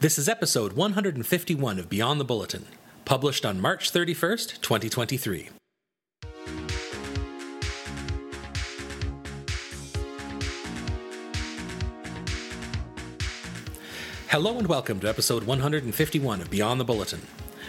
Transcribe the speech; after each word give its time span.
This 0.00 0.16
is 0.18 0.30
episode 0.30 0.72
151 0.72 1.78
of 1.78 1.90
Beyond 1.90 2.18
the 2.18 2.24
Bulletin, 2.24 2.64
published 3.04 3.44
on 3.44 3.60
March 3.60 3.92
31st, 3.92 4.62
2023. 4.62 5.50
Hello 14.28 14.56
and 14.56 14.66
welcome 14.66 15.00
to 15.00 15.06
episode 15.06 15.44
151 15.44 16.40
of 16.40 16.48
Beyond 16.48 16.80
the 16.80 16.84
Bulletin. 16.86 17.20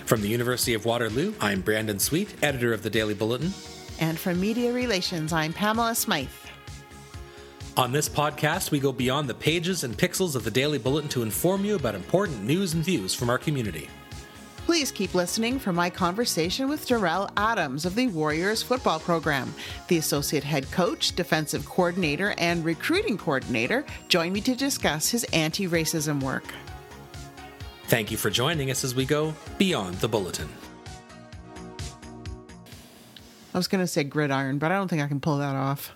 From 0.06 0.22
the 0.22 0.30
University 0.30 0.74
of 0.74 0.86
Waterloo, 0.86 1.34
I'm 1.42 1.60
Brandon 1.60 2.00
Sweet, 2.00 2.34
editor 2.42 2.72
of 2.72 2.82
the 2.82 2.90
Daily 2.90 3.14
Bulletin. 3.14 3.54
And 4.00 4.18
from 4.18 4.40
Media 4.40 4.72
Relations, 4.72 5.34
I'm 5.34 5.52
Pamela 5.52 5.94
Smythe. 5.94 6.30
On 7.82 7.92
this 7.92 8.08
podcast, 8.08 8.70
we 8.70 8.80
go 8.80 8.92
beyond 8.92 9.28
the 9.28 9.34
pages 9.34 9.84
and 9.84 9.98
pixels 9.98 10.36
of 10.36 10.44
the 10.44 10.52
Daily 10.52 10.78
Bulletin 10.78 11.10
to 11.10 11.24
inform 11.24 11.66
you 11.66 11.74
about 11.74 11.96
important 11.96 12.44
news 12.44 12.76
and 12.76 12.86
views 12.86 13.16
from 13.16 13.28
our 13.28 13.40
community. 13.40 13.90
Please 14.68 14.92
keep 14.92 15.16
listening 15.16 15.58
for 15.58 15.74
my 15.74 15.90
conversation 15.90 16.70
with 16.70 16.86
Darrell 16.86 17.28
Adams 17.38 17.88
of 17.88 17.96
the 17.96 18.08
Warriors 18.10 18.62
football 18.62 19.00
program. 19.00 19.52
The 19.88 19.98
associate 19.98 20.44
head 20.44 20.70
coach, 20.70 21.16
defensive 21.16 21.66
coordinator, 21.66 22.36
and 22.38 22.64
recruiting 22.64 23.18
coordinator 23.18 23.84
join 24.10 24.32
me 24.32 24.42
to 24.42 24.54
discuss 24.54 25.10
his 25.10 25.24
anti 25.34 25.68
racism 25.68 26.22
work. 26.22 26.54
Thank 27.86 28.12
you 28.12 28.18
for 28.18 28.30
joining 28.30 28.70
us 28.70 28.84
as 28.84 28.94
we 28.94 29.06
go 29.06 29.34
beyond 29.58 29.96
the 29.96 30.08
bulletin. 30.08 30.50
I 33.56 33.58
was 33.58 33.68
going 33.68 33.82
to 33.84 33.88
say 33.88 34.04
gridiron, 34.04 34.60
but 34.60 34.72
I 34.72 34.76
don't 34.76 34.88
think 34.88 35.02
I 35.02 35.08
can 35.08 35.20
pull 35.20 35.40
that 35.40 35.56
off. 35.56 35.96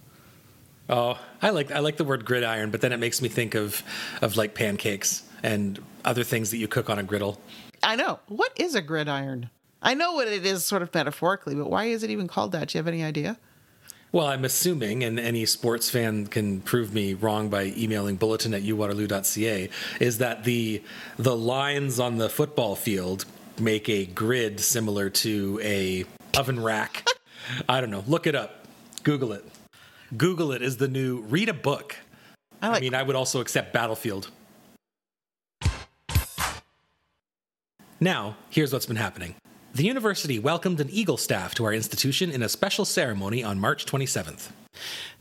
Oh, 0.89 1.19
I 1.41 1.49
like 1.49 1.71
I 1.71 1.79
like 1.79 1.97
the 1.97 2.03
word 2.03 2.25
gridiron, 2.25 2.71
but 2.71 2.81
then 2.81 2.91
it 2.91 2.97
makes 2.97 3.21
me 3.21 3.29
think 3.29 3.55
of 3.55 3.81
of 4.21 4.37
like 4.37 4.53
pancakes 4.53 5.23
and 5.43 5.79
other 6.03 6.23
things 6.23 6.51
that 6.51 6.57
you 6.57 6.67
cook 6.67 6.89
on 6.89 6.99
a 6.99 7.03
griddle. 7.03 7.39
I 7.83 7.95
know. 7.95 8.19
What 8.27 8.51
is 8.55 8.75
a 8.75 8.81
gridiron? 8.81 9.49
I 9.81 9.93
know 9.93 10.13
what 10.13 10.27
it 10.27 10.45
is 10.45 10.65
sort 10.65 10.81
of 10.81 10.93
metaphorically, 10.93 11.55
but 11.55 11.69
why 11.69 11.85
is 11.85 12.03
it 12.03 12.09
even 12.09 12.27
called 12.27 12.51
that? 12.53 12.69
Do 12.69 12.77
you 12.77 12.79
have 12.79 12.87
any 12.87 13.03
idea? 13.03 13.37
Well, 14.11 14.27
I'm 14.27 14.45
assuming, 14.45 15.03
and 15.03 15.19
any 15.19 15.45
sports 15.45 15.89
fan 15.89 16.27
can 16.27 16.61
prove 16.61 16.93
me 16.93 17.13
wrong 17.13 17.49
by 17.49 17.73
emailing 17.75 18.15
bulletin 18.15 18.53
at 18.53 18.63
uwaterloo.ca, 18.63 19.69
is 19.99 20.19
that 20.19 20.43
the 20.43 20.81
the 21.17 21.35
lines 21.35 21.99
on 21.99 22.17
the 22.17 22.29
football 22.29 22.75
field 22.75 23.25
make 23.59 23.89
a 23.89 24.05
grid 24.05 24.59
similar 24.59 25.09
to 25.09 25.59
a 25.63 26.05
oven 26.37 26.61
rack. 26.63 27.05
I 27.69 27.81
don't 27.81 27.91
know. 27.91 28.03
Look 28.07 28.25
it 28.25 28.35
up. 28.35 28.65
Google 29.03 29.33
it. 29.33 29.43
Google 30.17 30.51
it 30.51 30.61
is 30.61 30.77
the 30.77 30.87
new 30.87 31.21
read 31.21 31.49
a 31.49 31.53
book. 31.53 31.95
I, 32.61 32.69
like 32.69 32.77
I 32.77 32.79
mean, 32.81 32.93
I 32.93 33.03
would 33.03 33.15
also 33.15 33.41
accept 33.41 33.73
Battlefield. 33.73 34.29
Now, 37.99 38.37
here's 38.49 38.71
what's 38.71 38.85
been 38.85 38.97
happening. 38.97 39.35
The 39.73 39.83
university 39.83 40.37
welcomed 40.39 40.79
an 40.79 40.89
Eagle 40.89 41.17
staff 41.17 41.55
to 41.55 41.65
our 41.65 41.73
institution 41.73 42.31
in 42.31 42.43
a 42.43 42.49
special 42.49 42.85
ceremony 42.85 43.43
on 43.43 43.59
March 43.59 43.85
27th. 43.85 44.49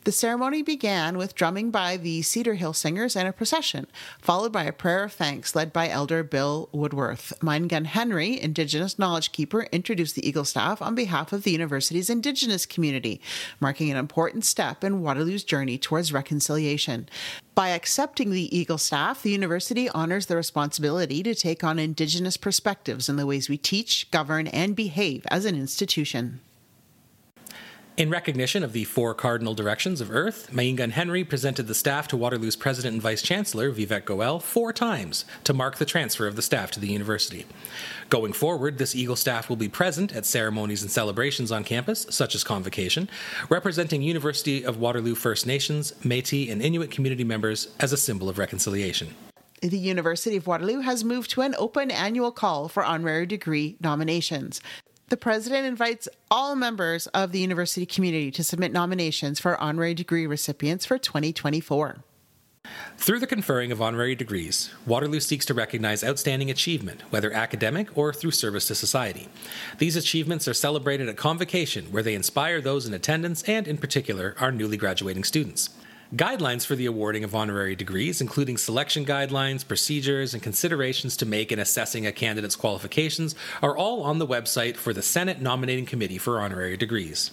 The 0.05 0.13
ceremony 0.13 0.61
began 0.61 1.17
with 1.17 1.35
drumming 1.35 1.71
by 1.71 1.97
the 1.97 2.21
Cedar 2.21 2.55
Hill 2.55 2.75
Singers 2.75 3.17
and 3.17 3.27
a 3.27 3.33
procession, 3.33 3.87
followed 4.21 4.53
by 4.53 4.65
a 4.65 4.73
prayer 4.73 5.05
of 5.05 5.15
thanks 5.15 5.57
led 5.57 5.73
by 5.73 5.89
Elder 5.89 6.23
Bill 6.23 6.69
Woodworth. 6.73 7.33
Myeengun 7.41 7.87
Henry, 7.87 8.39
Indigenous 8.39 8.99
Knowledge 8.99 9.33
Keeper, 9.33 9.63
introduced 9.73 10.15
the 10.15 10.29
Eagle 10.29 10.45
staff 10.45 10.83
on 10.83 10.95
behalf 10.95 11.33
of 11.33 11.45
the 11.45 11.53
university's 11.53 12.11
Indigenous 12.11 12.67
community, 12.67 13.19
marking 13.61 13.91
an 13.91 13.97
important 13.97 14.45
step 14.45 14.85
in 14.85 15.01
Waterloo's 15.01 15.43
journey 15.43 15.79
towards 15.79 16.13
reconciliation. 16.13 17.09
By 17.55 17.71
accepting 17.71 18.31
the 18.31 18.55
Eagle 18.55 18.79
staff, 18.79 19.23
the 19.23 19.31
university 19.31 19.89
honors 19.89 20.27
the 20.27 20.37
responsibility 20.37 21.23
to 21.23 21.35
take 21.35 21.65
on 21.65 21.79
Indigenous 21.79 22.37
perspectives 22.37 23.09
in 23.09 23.17
the 23.17 23.27
ways 23.27 23.49
we 23.49 23.57
teach, 23.57 24.11
govern, 24.11 24.49
and 24.49 24.77
behave 24.77 25.25
as 25.31 25.47
an 25.47 25.55
institution. 25.55 26.41
In 27.97 28.11
recognition 28.11 28.64
of 28.64 28.73
the 28.73 28.83
four 28.83 29.14
cardinal 29.14 29.55
directions 29.55 30.01
of 30.01 30.11
Earth, 30.11 30.51
Myeengun 30.52 30.91
Henry 30.91 31.23
presented 31.23 31.69
the 31.69 31.77
staff 31.77 32.08
to 32.08 32.17
Waterloo's 32.17 32.57
president 32.57 32.95
and 32.95 33.01
vice 33.01 33.23
chancellor, 33.23 33.70
Vivek 33.70 34.05
Goel, 34.05 34.41
four 34.41 34.73
times 34.73 35.24
to 35.45 35.55
mark 35.55 35.77
the 35.77 35.85
transfer 35.85 36.27
of 36.27 36.35
the 36.35 36.42
staff 36.42 36.73
to 36.73 36.80
the 36.80 36.89
university. 36.89 37.46
Going 38.11 38.33
forward, 38.33 38.79
this 38.79 38.96
Eagle 38.96 39.14
staff 39.14 39.48
will 39.48 39.55
be 39.55 39.69
present 39.69 40.13
at 40.13 40.27
ceremonies 40.27 40.83
and 40.83 40.91
celebrations 40.91 41.52
on 41.52 41.63
campus, 41.63 42.05
such 42.11 42.35
as 42.35 42.42
convocation, 42.42 43.08
representing 43.48 44.02
University 44.02 44.64
of 44.64 44.79
Waterloo 44.79 45.14
First 45.14 45.46
Nations, 45.46 45.92
Metis, 46.05 46.51
and 46.51 46.61
Inuit 46.61 46.90
community 46.90 47.23
members 47.23 47.69
as 47.79 47.92
a 47.92 47.96
symbol 47.96 48.29
of 48.29 48.39
reconciliation. 48.39 49.14
The 49.61 49.79
University 49.79 50.36
of 50.36 50.48
Waterloo 50.48 50.80
has 50.80 51.05
moved 51.05 51.30
to 51.30 51.42
an 51.42 51.55
open 51.58 51.92
annual 51.92 52.33
call 52.33 52.69
for 52.69 52.85
honorary 52.85 53.24
degree 53.24 53.77
nominations 53.80 54.61
the 55.09 55.17
president 55.17 55.67
invites 55.67 56.09
all 56.31 56.57
members 56.57 57.07
of 57.09 57.33
the 57.33 57.39
university 57.39 57.87
community 57.87 58.31
to 58.31 58.45
submit 58.45 58.73
nominations 58.73 59.39
for 59.39 59.61
honorary 59.61 59.95
degree 59.95 60.27
recipients 60.27 60.87
for 60.87 60.98
2024. 60.98 62.03
Through 62.97 63.20
the 63.20 63.27
conferring 63.27 63.70
of 63.73 63.83
honorary 63.83 64.14
degrees, 64.14 64.70
Waterloo 64.87 65.20
seeks 65.20 65.45
to 65.47 65.55
recognize 65.55 66.03
outstanding 66.03 66.51
achievement, 66.51 67.03
whether 67.11 67.31
academic 67.31 67.97
or 67.97 68.14
through 68.14 68.31
service 68.31 68.67
to 68.69 68.75
society. 68.75 69.29
These 69.77 69.97
achievements 69.97 70.48
are 70.48 70.55
celebrated 70.55 71.11
at 71.11 71.19
convocation, 71.19 71.87
where 71.93 72.03
they 72.03 72.14
inspire 72.14 72.63
those 72.63 72.87
in 72.87 72.95
attendance 72.95 73.43
and, 73.43 73.69
in 73.69 73.77
particular, 73.77 74.35
our 74.41 74.51
newly 74.51 74.79
graduating 74.79 75.25
students. 75.25 75.70
Guidelines 76.14 76.64
for 76.64 76.77
the 76.77 76.86
awarding 76.86 77.25
of 77.25 77.35
honorary 77.35 77.75
degrees, 77.75 78.20
including 78.20 78.57
selection 78.57 79.05
guidelines, 79.05 79.67
procedures, 79.67 80.33
and 80.33 80.41
considerations 80.41 81.17
to 81.17 81.27
make 81.27 81.51
in 81.51 81.58
assessing 81.58 82.07
a 82.07 82.13
candidate's 82.13 82.55
qualifications, 82.55 83.35
are 83.61 83.77
all 83.77 84.05
on 84.05 84.20
the 84.20 84.27
website 84.27 84.77
for 84.77 84.92
the 84.92 85.02
Senate 85.02 85.41
Nominating 85.41 85.86
Committee 85.86 86.19
for 86.19 86.41
Honorary 86.41 86.77
Degrees. 86.77 87.33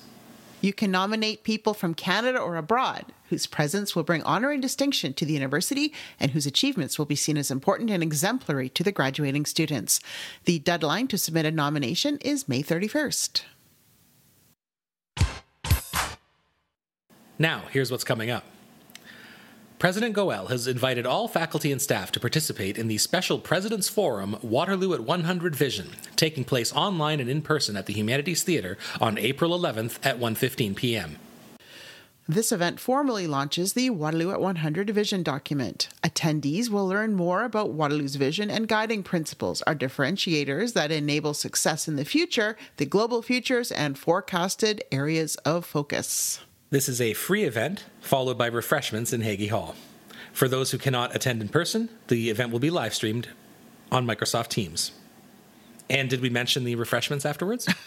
You 0.61 0.73
can 0.73 0.89
nominate 0.89 1.43
people 1.43 1.75
from 1.75 1.93
Canada 1.93 2.39
or 2.39 2.55
abroad 2.55 3.05
whose 3.29 3.45
presence 3.45 3.95
will 3.95 4.01
bring 4.01 4.23
honor 4.23 4.49
and 4.49 4.61
distinction 4.61 5.13
to 5.13 5.25
the 5.25 5.33
university 5.33 5.93
and 6.19 6.31
whose 6.31 6.47
achievements 6.47 6.97
will 6.97 7.05
be 7.05 7.15
seen 7.15 7.37
as 7.37 7.51
important 7.51 7.91
and 7.91 8.01
exemplary 8.01 8.67
to 8.69 8.83
the 8.83 8.91
graduating 8.91 9.45
students. 9.45 9.99
The 10.45 10.57
deadline 10.57 11.07
to 11.09 11.19
submit 11.19 11.45
a 11.45 11.51
nomination 11.51 12.17
is 12.17 12.49
May 12.49 12.63
31st. 12.63 13.43
Now, 17.37 17.63
here's 17.71 17.91
what's 17.91 18.03
coming 18.03 18.31
up. 18.31 18.43
President 19.81 20.13
Goel 20.13 20.45
has 20.45 20.67
invited 20.67 21.07
all 21.07 21.27
faculty 21.27 21.71
and 21.71 21.81
staff 21.81 22.11
to 22.11 22.19
participate 22.19 22.77
in 22.77 22.87
the 22.87 22.99
special 22.99 23.39
President's 23.39 23.89
Forum 23.89 24.37
Waterloo 24.43 24.93
at 24.93 24.99
100 24.99 25.55
Vision, 25.55 25.89
taking 26.15 26.43
place 26.43 26.71
online 26.73 27.19
and 27.19 27.27
in 27.27 27.41
person 27.41 27.75
at 27.75 27.87
the 27.87 27.93
Humanities 27.93 28.43
Theater 28.43 28.77
on 28.99 29.17
April 29.17 29.57
11th 29.57 29.97
at 30.03 30.19
1:15 30.19 30.75
p.m. 30.75 31.17
This 32.29 32.51
event 32.51 32.79
formally 32.79 33.25
launches 33.25 33.73
the 33.73 33.89
Waterloo 33.89 34.29
at 34.29 34.39
100 34.39 34.91
Vision 34.91 35.23
document. 35.23 35.89
Attendees 36.03 36.69
will 36.69 36.87
learn 36.87 37.15
more 37.15 37.43
about 37.43 37.71
Waterloo's 37.71 38.17
vision 38.17 38.51
and 38.51 38.67
guiding 38.67 39.01
principles, 39.01 39.63
our 39.63 39.73
differentiators 39.73 40.73
that 40.73 40.91
enable 40.91 41.33
success 41.33 41.87
in 41.87 41.95
the 41.95 42.05
future, 42.05 42.55
the 42.77 42.85
global 42.85 43.23
futures, 43.23 43.71
and 43.71 43.97
forecasted 43.97 44.83
areas 44.91 45.37
of 45.37 45.65
focus. 45.65 46.39
This 46.71 46.87
is 46.87 47.01
a 47.01 47.11
free 47.11 47.43
event, 47.43 47.83
followed 47.99 48.37
by 48.37 48.45
refreshments 48.45 49.11
in 49.11 49.19
Hagey 49.19 49.49
Hall. 49.49 49.75
For 50.31 50.47
those 50.47 50.71
who 50.71 50.77
cannot 50.77 51.13
attend 51.13 51.41
in 51.41 51.49
person, 51.49 51.89
the 52.07 52.29
event 52.29 52.49
will 52.49 52.59
be 52.59 52.69
live 52.69 52.93
streamed 52.93 53.27
on 53.91 54.07
Microsoft 54.07 54.47
Teams. 54.47 54.93
And 55.89 56.09
did 56.09 56.21
we 56.21 56.29
mention 56.29 56.63
the 56.63 56.75
refreshments 56.75 57.25
afterwards? 57.25 57.67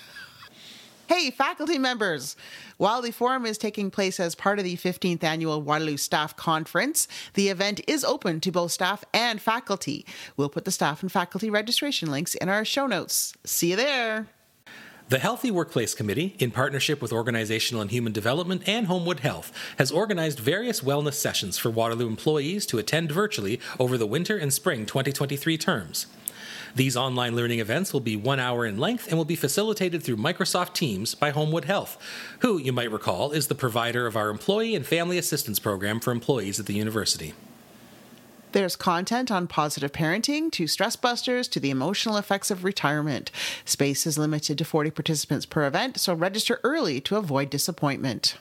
Hey, 1.06 1.30
faculty 1.30 1.78
members! 1.78 2.34
While 2.78 3.02
the 3.02 3.10
forum 3.10 3.44
is 3.44 3.58
taking 3.58 3.90
place 3.90 4.18
as 4.18 4.34
part 4.34 4.58
of 4.58 4.64
the 4.64 4.76
15th 4.76 5.22
annual 5.22 5.60
Waterloo 5.60 5.98
Staff 5.98 6.34
Conference, 6.34 7.06
the 7.34 7.50
event 7.50 7.82
is 7.86 8.04
open 8.04 8.40
to 8.40 8.50
both 8.50 8.72
staff 8.72 9.04
and 9.12 9.38
faculty. 9.38 10.06
We'll 10.38 10.48
put 10.48 10.64
the 10.64 10.70
staff 10.70 11.02
and 11.02 11.12
faculty 11.12 11.50
registration 11.50 12.10
links 12.10 12.34
in 12.34 12.48
our 12.48 12.64
show 12.64 12.86
notes. 12.86 13.34
See 13.44 13.72
you 13.72 13.76
there! 13.76 14.28
The 15.10 15.18
Healthy 15.18 15.50
Workplace 15.50 15.94
Committee, 15.94 16.34
in 16.38 16.50
partnership 16.50 17.02
with 17.02 17.12
Organizational 17.12 17.82
and 17.82 17.90
Human 17.90 18.14
Development 18.14 18.66
and 18.66 18.86
Homewood 18.86 19.20
Health, 19.20 19.52
has 19.76 19.92
organized 19.92 20.38
various 20.38 20.80
wellness 20.80 21.12
sessions 21.12 21.58
for 21.58 21.68
Waterloo 21.68 22.06
employees 22.06 22.64
to 22.66 22.78
attend 22.78 23.12
virtually 23.12 23.60
over 23.78 23.98
the 23.98 24.06
winter 24.06 24.38
and 24.38 24.50
spring 24.50 24.86
2023 24.86 25.58
terms. 25.58 26.06
These 26.74 26.96
online 26.96 27.36
learning 27.36 27.60
events 27.60 27.92
will 27.92 28.00
be 28.00 28.16
one 28.16 28.40
hour 28.40 28.64
in 28.64 28.78
length 28.78 29.06
and 29.08 29.18
will 29.18 29.26
be 29.26 29.36
facilitated 29.36 30.02
through 30.02 30.16
Microsoft 30.16 30.72
Teams 30.72 31.14
by 31.14 31.28
Homewood 31.28 31.66
Health, 31.66 31.98
who, 32.38 32.56
you 32.56 32.72
might 32.72 32.90
recall, 32.90 33.30
is 33.30 33.48
the 33.48 33.54
provider 33.54 34.06
of 34.06 34.16
our 34.16 34.30
Employee 34.30 34.74
and 34.74 34.86
Family 34.86 35.18
Assistance 35.18 35.58
Program 35.58 36.00
for 36.00 36.12
employees 36.12 36.58
at 36.58 36.64
the 36.64 36.72
university. 36.72 37.34
There's 38.54 38.76
content 38.76 39.32
on 39.32 39.48
positive 39.48 39.90
parenting 39.90 40.48
to 40.52 40.68
stress 40.68 40.94
busters 40.94 41.48
to 41.48 41.58
the 41.58 41.70
emotional 41.70 42.16
effects 42.16 42.52
of 42.52 42.62
retirement. 42.62 43.32
Space 43.64 44.06
is 44.06 44.16
limited 44.16 44.58
to 44.58 44.64
40 44.64 44.92
participants 44.92 45.44
per 45.44 45.66
event, 45.66 45.98
so 45.98 46.14
register 46.14 46.60
early 46.62 47.00
to 47.00 47.16
avoid 47.16 47.50
disappointment. 47.50 48.36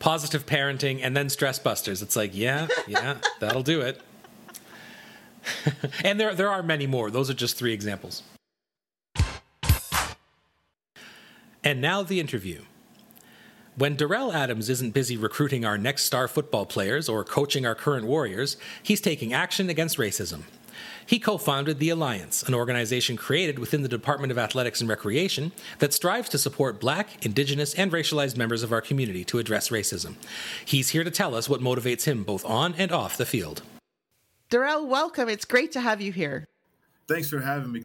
Positive 0.00 0.44
parenting 0.44 0.98
and 1.04 1.16
then 1.16 1.28
stress 1.28 1.60
busters. 1.60 2.02
It's 2.02 2.16
like, 2.16 2.32
yeah, 2.34 2.66
yeah, 2.88 3.18
that'll 3.38 3.62
do 3.62 3.80
it. 3.80 4.02
and 6.04 6.18
there 6.18 6.34
there 6.34 6.50
are 6.50 6.64
many 6.64 6.88
more. 6.88 7.12
Those 7.12 7.30
are 7.30 7.34
just 7.34 7.56
three 7.56 7.72
examples. 7.72 8.24
And 11.62 11.80
now 11.80 12.02
the 12.02 12.18
interview. 12.18 12.62
When 13.76 13.96
Darrell 13.96 14.32
Adams 14.32 14.70
isn't 14.70 14.94
busy 14.94 15.16
recruiting 15.16 15.64
our 15.64 15.76
next 15.76 16.04
star 16.04 16.28
football 16.28 16.64
players 16.64 17.08
or 17.08 17.24
coaching 17.24 17.66
our 17.66 17.74
current 17.74 18.06
Warriors, 18.06 18.56
he's 18.80 19.00
taking 19.00 19.32
action 19.32 19.68
against 19.68 19.98
racism. 19.98 20.42
He 21.04 21.18
co 21.18 21.38
founded 21.38 21.80
The 21.80 21.90
Alliance, 21.90 22.44
an 22.44 22.54
organization 22.54 23.16
created 23.16 23.58
within 23.58 23.82
the 23.82 23.88
Department 23.88 24.30
of 24.30 24.38
Athletics 24.38 24.80
and 24.80 24.88
Recreation 24.88 25.50
that 25.80 25.92
strives 25.92 26.28
to 26.28 26.38
support 26.38 26.78
black, 26.78 27.26
indigenous, 27.26 27.74
and 27.74 27.90
racialized 27.90 28.36
members 28.36 28.62
of 28.62 28.72
our 28.72 28.80
community 28.80 29.24
to 29.24 29.40
address 29.40 29.70
racism. 29.70 30.14
He's 30.64 30.90
here 30.90 31.02
to 31.02 31.10
tell 31.10 31.34
us 31.34 31.48
what 31.48 31.60
motivates 31.60 32.04
him 32.04 32.22
both 32.22 32.44
on 32.44 32.74
and 32.78 32.92
off 32.92 33.16
the 33.16 33.26
field. 33.26 33.62
Darrell, 34.50 34.86
welcome. 34.86 35.28
It's 35.28 35.44
great 35.44 35.72
to 35.72 35.80
have 35.80 36.00
you 36.00 36.12
here. 36.12 36.46
Thanks 37.08 37.28
for 37.28 37.40
having 37.40 37.72
me. 37.72 37.82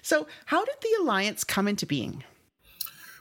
So, 0.00 0.26
how 0.46 0.64
did 0.64 0.76
the 0.80 1.02
Alliance 1.02 1.44
come 1.44 1.68
into 1.68 1.84
being? 1.84 2.24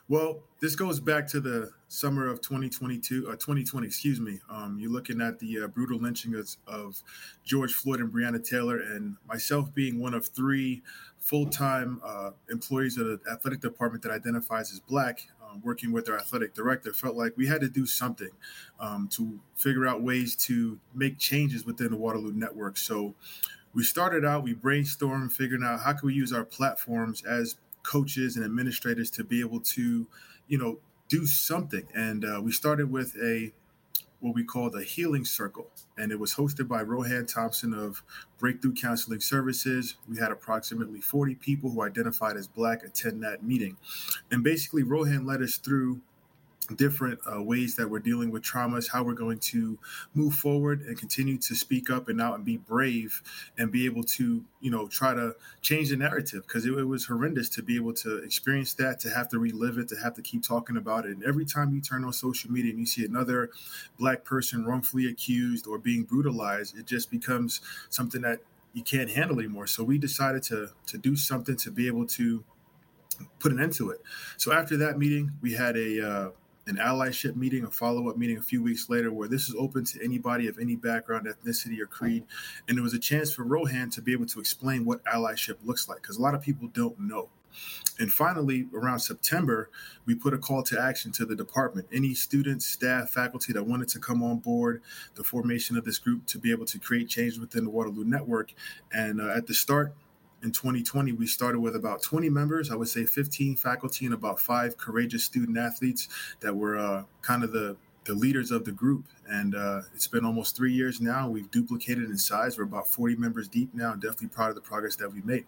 Well, 0.08 0.40
this 0.60 0.76
goes 0.76 1.00
back 1.00 1.28
to 1.28 1.40
the 1.40 1.72
summer 1.88 2.28
of 2.28 2.42
2022, 2.42 3.28
uh, 3.28 3.32
2020, 3.34 3.86
excuse 3.86 4.20
me. 4.20 4.40
Um, 4.50 4.78
you're 4.80 4.92
looking 4.92 5.22
at 5.22 5.40
the 5.40 5.64
uh, 5.64 5.68
brutal 5.68 6.00
lynching 6.00 6.36
of, 6.36 6.50
of, 6.66 7.02
George 7.44 7.74
Floyd 7.74 8.00
and 8.00 8.12
Breonna 8.12 8.44
Taylor, 8.44 8.80
and 8.80 9.18
myself 9.28 9.74
being 9.74 10.00
one 10.00 10.14
of 10.14 10.28
three 10.28 10.82
full-time 11.20 12.02
uh, 12.04 12.32
employees 12.50 12.98
of 12.98 13.08
the 13.08 13.20
athletic 13.32 13.62
department 13.62 14.04
that 14.04 14.12
identifies 14.12 14.72
as 14.72 14.80
Black. 14.80 15.28
Uh, 15.42 15.56
working 15.64 15.94
with 15.94 16.10
our 16.10 16.18
athletic 16.18 16.54
director, 16.54 16.92
felt 16.92 17.16
like 17.16 17.32
we 17.38 17.48
had 17.48 17.62
to 17.62 17.70
do 17.70 17.86
something 17.86 18.32
um, 18.82 19.08
to 19.08 19.40
figure 19.56 19.88
out 19.88 20.02
ways 20.02 20.36
to 20.36 20.78
make 20.94 21.18
changes 21.18 21.66
within 21.66 21.90
the 21.92 21.96
Waterloo 21.96 22.34
network. 22.34 22.76
So 22.78 23.16
we 23.74 23.84
started 23.84 24.26
out, 24.26 24.44
we 24.44 24.54
brainstormed, 24.54 25.32
figuring 25.32 25.64
out 25.64 25.80
how 25.80 25.94
can 25.94 26.08
we 26.08 26.14
use 26.14 26.34
our 26.34 26.44
platforms 26.44 27.24
as 27.24 27.56
coaches 27.84 28.36
and 28.36 28.44
administrators 28.44 29.10
to 29.12 29.24
be 29.24 29.40
able 29.40 29.62
to, 29.62 30.06
you 30.48 30.58
know, 30.58 30.80
do 31.10 31.26
something. 31.26 31.88
And 31.94 32.26
uh, 32.26 32.42
we 32.44 32.52
started 32.52 32.92
with 32.92 33.16
a 33.22 33.52
what 34.20 34.34
we 34.34 34.44
call 34.44 34.70
the 34.72 34.84
Healing 34.84 35.26
Circle, 35.26 35.68
and 35.96 36.12
it 36.12 36.20
was 36.20 36.34
hosted 36.34 36.68
by 36.68 36.82
Rohan 36.82 37.28
Thompson 37.28 37.72
of 37.72 38.02
Breakthrough 38.40 38.74
Counseling 38.74 39.20
Services. 39.20 39.96
We 40.10 40.18
had 40.18 40.32
approximately 40.32 41.02
40 41.02 41.36
people 41.36 41.70
who 41.70 41.84
identified 41.84 42.36
as 42.36 42.48
Black 42.48 42.84
attend 42.84 43.24
that 43.24 43.44
meeting, 43.44 43.78
and 44.32 44.44
basically 44.44 44.82
Rohan 44.82 45.26
led 45.26 45.44
us 45.44 45.58
through 45.58 46.02
different 46.76 47.20
uh, 47.32 47.42
ways 47.42 47.76
that 47.76 47.90
we're 47.90 48.00
dealing 48.00 48.32
with 48.32 48.44
traumas, 48.44 48.90
how 48.92 49.04
we're 49.04 49.14
going 49.14 49.40
to 49.40 49.78
move 50.14 50.34
forward 50.34 50.82
and 50.82 50.98
continue 50.98 51.38
to 51.38 51.56
speak 51.56 51.90
up 51.90 52.10
and 52.10 52.22
out 52.22 52.36
and 52.36 52.44
be 52.44 52.58
brave 52.58 53.22
and 53.58 53.72
be 53.72 53.86
able 53.86 54.04
to, 54.04 54.44
you 54.60 54.72
know, 54.72 54.88
try 54.88 55.14
to 55.14 55.36
change 55.62 55.90
the 55.90 55.96
narrative 55.96 56.44
because 56.48 56.66
it, 56.66 56.74
it, 56.74 56.84
was 56.84 57.06
horrendous 57.06 57.50
to 57.50 57.62
be 57.62 57.76
able 57.76 57.94
to 57.94 58.18
experience 58.18 58.74
that, 58.74 59.00
to 59.00 59.10
have 59.10 59.30
to 59.30 59.40
relive 59.40 59.78
it, 59.78 59.88
to 59.88 59.96
have 59.96 60.14
to 60.14 60.22
keep 60.22 60.44
talking 60.44 60.78
about 60.78 61.06
it. 61.06 61.12
And 61.12 61.24
every 61.24 61.46
time 61.46 61.74
you 61.74 61.82
turn 61.82 62.04
on 62.04 62.14
social 62.14 62.52
media 62.52 62.72
and 62.72 62.80
you 62.80 62.86
see 62.86 63.06
another 63.06 63.50
black 64.00 64.24
person 64.24 64.66
wrongfully 64.66 65.08
accused 65.08 65.68
or 65.68 65.78
being 65.78 66.04
brutalized, 66.04 66.78
it 66.78 66.86
just 66.86 67.12
becomes 67.12 67.62
something 67.90 68.22
that 68.22 68.40
you 68.74 68.84
can't 68.84 69.10
handle 69.10 69.40
anymore. 69.40 69.68
So 69.68 69.84
we 69.84 69.98
decided 69.98 70.44
to 70.44 70.70
to 70.88 70.98
do 70.98 71.16
something 71.16 71.56
to 71.58 71.72
be 71.72 71.88
able 71.88 72.06
to 72.08 72.44
put 73.40 73.52
an 73.52 73.60
end 73.60 73.74
to 73.74 73.90
it. 73.90 74.02
So 74.38 74.54
after 74.54 74.78
that 74.78 74.98
meeting, 74.98 75.32
we 75.42 75.54
had 75.54 75.76
a 75.76 76.08
uh, 76.08 76.30
an 76.68 76.76
allyship 76.76 77.36
meeting, 77.36 77.64
a 77.64 77.72
follow 77.72 78.10
up 78.10 78.18
meeting 78.18 78.38
a 78.38 78.42
few 78.42 78.62
weeks 78.62 78.90
later, 78.90 79.12
where 79.12 79.28
this 79.28 79.48
is 79.50 79.56
open 79.58 79.86
to 79.86 80.04
anybody 80.04 80.48
of 80.48 80.60
any 80.60 80.76
background, 80.76 81.28
ethnicity, 81.28 81.80
or 81.80 81.88
creed. 81.88 82.24
And 82.68 82.78
it 82.78 82.82
was 82.82 82.94
a 82.94 83.00
chance 83.00 83.34
for 83.34 83.44
Rohan 83.44 83.90
to 83.92 84.02
be 84.02 84.12
able 84.12 84.26
to 84.28 84.40
explain 84.40 84.86
what 84.86 85.04
allyship 85.06 85.58
looks 85.64 85.88
like, 85.88 86.02
because 86.02 86.18
a 86.18 86.22
lot 86.22 86.36
of 86.36 86.42
people 86.42 86.68
don't 86.68 87.00
know. 87.00 87.30
And 88.00 88.14
finally, 88.14 88.68
around 88.76 89.00
September, 89.00 89.70
we 90.06 90.14
put 90.14 90.34
a 90.34 90.38
call 90.38 90.62
to 90.64 90.80
action 90.80 91.12
to 91.14 91.26
the 91.26 91.36
department. 91.36 91.88
Any 91.92 92.14
students, 92.14 92.66
staff, 92.68 93.10
faculty 93.10 93.54
that 93.54 93.64
wanted 93.64 93.88
to 93.90 94.00
come 94.00 94.22
on 94.22 94.38
board 94.38 94.84
the 95.16 95.24
formation 95.24 95.78
of 95.78 95.84
this 95.84 95.98
group 95.98 96.28
to 96.28 96.38
be 96.38 96.52
able 96.52 96.66
to 96.66 96.78
create 96.78 97.10
change 97.10 97.40
within 97.40 97.64
the 97.64 97.72
Waterloo 97.72 98.06
Network. 98.06 98.54
And 98.94 99.20
uh, 99.20 99.30
at 99.30 99.48
the 99.48 99.56
start, 99.56 99.96
in 100.44 100.52
2020, 100.52 101.14
we 101.14 101.28
started 101.28 101.60
with 101.60 101.76
about 101.76 102.02
20 102.02 102.30
members, 102.30 102.70
I 102.72 102.76
would 102.76 102.90
say 102.90 103.06
15 103.06 103.56
faculty 103.56 104.06
and 104.06 104.14
about 104.14 104.40
five 104.40 104.78
courageous 104.78 105.24
student 105.24 105.58
athletes 105.58 106.08
that 106.42 106.56
were 106.56 106.78
uh, 106.78 107.04
kind 107.22 107.44
of 107.44 107.52
the, 107.52 107.76
the 108.06 108.14
leaders 108.14 108.52
of 108.52 108.64
the 108.66 108.72
group. 108.72 109.06
And 109.28 109.56
uh, 109.56 109.82
it's 109.96 110.08
been 110.08 110.26
almost 110.26 110.56
three 110.56 110.74
years 110.74 111.02
now. 111.02 111.30
We've 111.30 111.50
duplicated 111.50 112.06
in 112.06 112.18
size. 112.18 112.58
We're 112.58 112.66
about 112.66 112.88
40 112.88 113.16
members 113.16 113.48
deep 113.48 113.74
now, 113.74 113.94
definitely 113.96 114.28
proud 114.30 114.50
of 114.50 114.56
the 114.56 114.62
progress 114.62 114.96
that 114.98 115.12
we 115.12 115.22
made. 115.22 115.46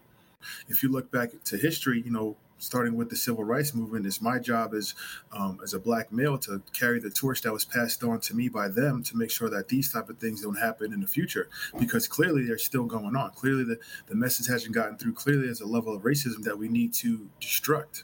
If 0.67 0.81
you 0.81 0.89
look 0.89 1.11
back 1.11 1.31
to 1.45 1.57
history, 1.57 2.01
you 2.01 2.11
know, 2.11 2.35
starting 2.59 2.95
with 2.95 3.09
the 3.09 3.15
civil 3.15 3.43
rights 3.43 3.73
movement, 3.73 4.05
it's 4.05 4.21
my 4.21 4.37
job 4.39 4.73
as 4.73 4.93
um, 5.31 5.59
as 5.63 5.73
a 5.73 5.79
black 5.79 6.11
male 6.11 6.37
to 6.39 6.61
carry 6.73 6.99
the 6.99 7.09
torch 7.09 7.41
that 7.41 7.53
was 7.53 7.65
passed 7.65 8.03
on 8.03 8.19
to 8.21 8.35
me 8.35 8.49
by 8.49 8.67
them 8.67 9.03
to 9.03 9.17
make 9.17 9.31
sure 9.31 9.49
that 9.49 9.69
these 9.69 9.91
type 9.91 10.09
of 10.09 10.17
things 10.19 10.41
don't 10.41 10.59
happen 10.59 10.93
in 10.93 11.01
the 11.01 11.07
future 11.07 11.49
because 11.79 12.07
clearly 12.07 12.45
they're 12.45 12.57
still 12.57 12.85
going 12.85 13.15
on. 13.15 13.31
Clearly 13.31 13.63
the, 13.63 13.79
the 14.07 14.15
message 14.15 14.47
hasn't 14.47 14.75
gotten 14.75 14.97
through. 14.97 15.13
Clearly 15.13 15.45
there's 15.45 15.61
a 15.61 15.67
level 15.67 15.95
of 15.95 16.03
racism 16.03 16.43
that 16.43 16.57
we 16.57 16.67
need 16.67 16.93
to 16.95 17.29
destruct. 17.41 18.03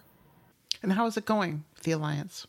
And 0.81 0.94
how 0.94 1.06
is 1.06 1.18
it 1.18 1.25
going, 1.25 1.63
the 1.84 1.92
Alliance? 1.92 2.48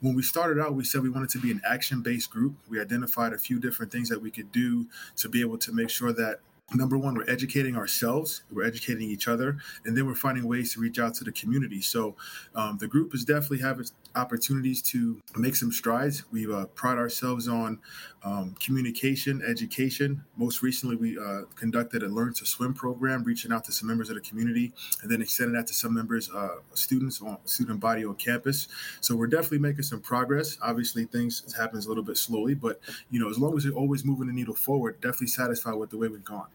When 0.00 0.14
we 0.14 0.22
started 0.22 0.60
out, 0.60 0.74
we 0.74 0.84
said 0.84 1.02
we 1.02 1.10
wanted 1.10 1.30
to 1.30 1.38
be 1.38 1.50
an 1.50 1.60
action 1.66 2.00
based 2.02 2.30
group. 2.30 2.54
We 2.68 2.80
identified 2.80 3.32
a 3.32 3.38
few 3.38 3.58
different 3.58 3.90
things 3.90 4.08
that 4.08 4.20
we 4.20 4.30
could 4.30 4.52
do 4.52 4.86
to 5.16 5.28
be 5.28 5.40
able 5.40 5.58
to 5.58 5.72
make 5.72 5.90
sure 5.90 6.12
that 6.12 6.40
number 6.72 6.98
one, 6.98 7.14
we're 7.14 7.28
educating 7.28 7.76
ourselves, 7.76 8.42
we're 8.50 8.64
educating 8.64 9.08
each 9.10 9.28
other, 9.28 9.58
and 9.84 9.96
then 9.96 10.06
we're 10.06 10.14
finding 10.14 10.46
ways 10.46 10.72
to 10.74 10.80
reach 10.80 10.98
out 10.98 11.14
to 11.14 11.24
the 11.24 11.32
community. 11.32 11.80
So 11.80 12.16
um, 12.54 12.78
the 12.78 12.88
group 12.88 13.14
is 13.14 13.24
definitely 13.24 13.60
having 13.60 13.86
opportunities 14.16 14.80
to 14.80 15.20
make 15.36 15.56
some 15.56 15.72
strides. 15.72 16.24
We 16.32 16.52
uh, 16.52 16.66
pride 16.66 16.98
ourselves 16.98 17.48
on 17.48 17.80
um, 18.22 18.54
communication, 18.64 19.42
education. 19.46 20.24
Most 20.36 20.62
recently, 20.62 20.96
we 20.96 21.18
uh, 21.18 21.42
conducted 21.56 22.02
a 22.02 22.08
Learn 22.08 22.32
to 22.34 22.46
Swim 22.46 22.72
program, 22.72 23.22
reaching 23.24 23.52
out 23.52 23.64
to 23.64 23.72
some 23.72 23.88
members 23.88 24.08
of 24.08 24.14
the 24.14 24.22
community, 24.22 24.72
and 25.02 25.10
then 25.10 25.20
extending 25.20 25.54
that 25.54 25.66
to 25.66 25.74
some 25.74 25.92
members, 25.92 26.30
uh, 26.30 26.56
students 26.74 27.20
on 27.20 27.38
student 27.44 27.80
body 27.80 28.04
on 28.04 28.14
campus. 28.14 28.68
So 29.00 29.14
we're 29.14 29.26
definitely 29.26 29.58
making 29.58 29.82
some 29.82 30.00
progress. 30.00 30.56
Obviously, 30.62 31.04
things 31.04 31.54
happens 31.54 31.86
a 31.86 31.88
little 31.88 32.04
bit 32.04 32.16
slowly, 32.16 32.54
but 32.54 32.80
you 33.10 33.20
know, 33.20 33.28
as 33.28 33.38
long 33.38 33.56
as 33.56 33.66
we're 33.66 33.74
always 33.74 34.04
moving 34.04 34.26
the 34.26 34.32
needle 34.32 34.54
forward, 34.54 35.00
definitely 35.00 35.26
satisfied 35.26 35.74
with 35.74 35.90
the 35.90 35.98
way 35.98 36.08
we've 36.08 36.24
gone. 36.24 36.46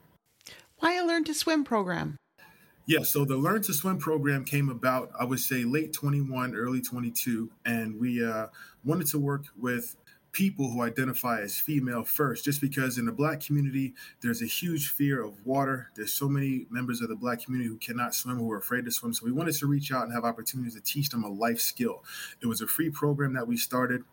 Why 0.79 0.97
a 0.97 1.05
Learn 1.05 1.25
to 1.25 1.33
Swim 1.33 1.65
program? 1.65 2.15
Yeah, 2.85 3.03
so 3.03 3.25
the 3.25 3.35
Learn 3.35 3.61
to 3.63 3.73
Swim 3.73 3.97
program 3.97 4.45
came 4.45 4.69
about, 4.69 5.11
I 5.19 5.25
would 5.25 5.41
say, 5.41 5.65
late 5.65 5.91
21, 5.91 6.55
early 6.55 6.81
22. 6.81 7.49
And 7.65 7.99
we 7.99 8.25
uh, 8.25 8.47
wanted 8.85 9.07
to 9.07 9.19
work 9.19 9.43
with 9.59 9.97
people 10.31 10.69
who 10.69 10.81
identify 10.81 11.41
as 11.41 11.57
female 11.57 12.03
first, 12.03 12.45
just 12.45 12.61
because 12.61 12.97
in 12.97 13.05
the 13.05 13.11
black 13.11 13.41
community, 13.41 13.93
there's 14.21 14.41
a 14.41 14.45
huge 14.45 14.89
fear 14.89 15.21
of 15.21 15.45
water. 15.45 15.89
There's 15.95 16.13
so 16.13 16.29
many 16.29 16.65
members 16.69 17.01
of 17.01 17.09
the 17.09 17.15
black 17.15 17.43
community 17.43 17.69
who 17.69 17.77
cannot 17.77 18.15
swim, 18.15 18.37
who 18.37 18.49
are 18.51 18.57
afraid 18.57 18.85
to 18.85 18.91
swim. 18.91 19.13
So 19.13 19.25
we 19.25 19.33
wanted 19.33 19.55
to 19.55 19.67
reach 19.67 19.91
out 19.91 20.05
and 20.05 20.13
have 20.13 20.23
opportunities 20.23 20.75
to 20.75 20.81
teach 20.81 21.09
them 21.09 21.25
a 21.25 21.29
life 21.29 21.59
skill. 21.59 22.03
It 22.41 22.47
was 22.47 22.61
a 22.61 22.67
free 22.67 22.89
program 22.89 23.33
that 23.33 23.47
we 23.47 23.57
started 23.57 24.03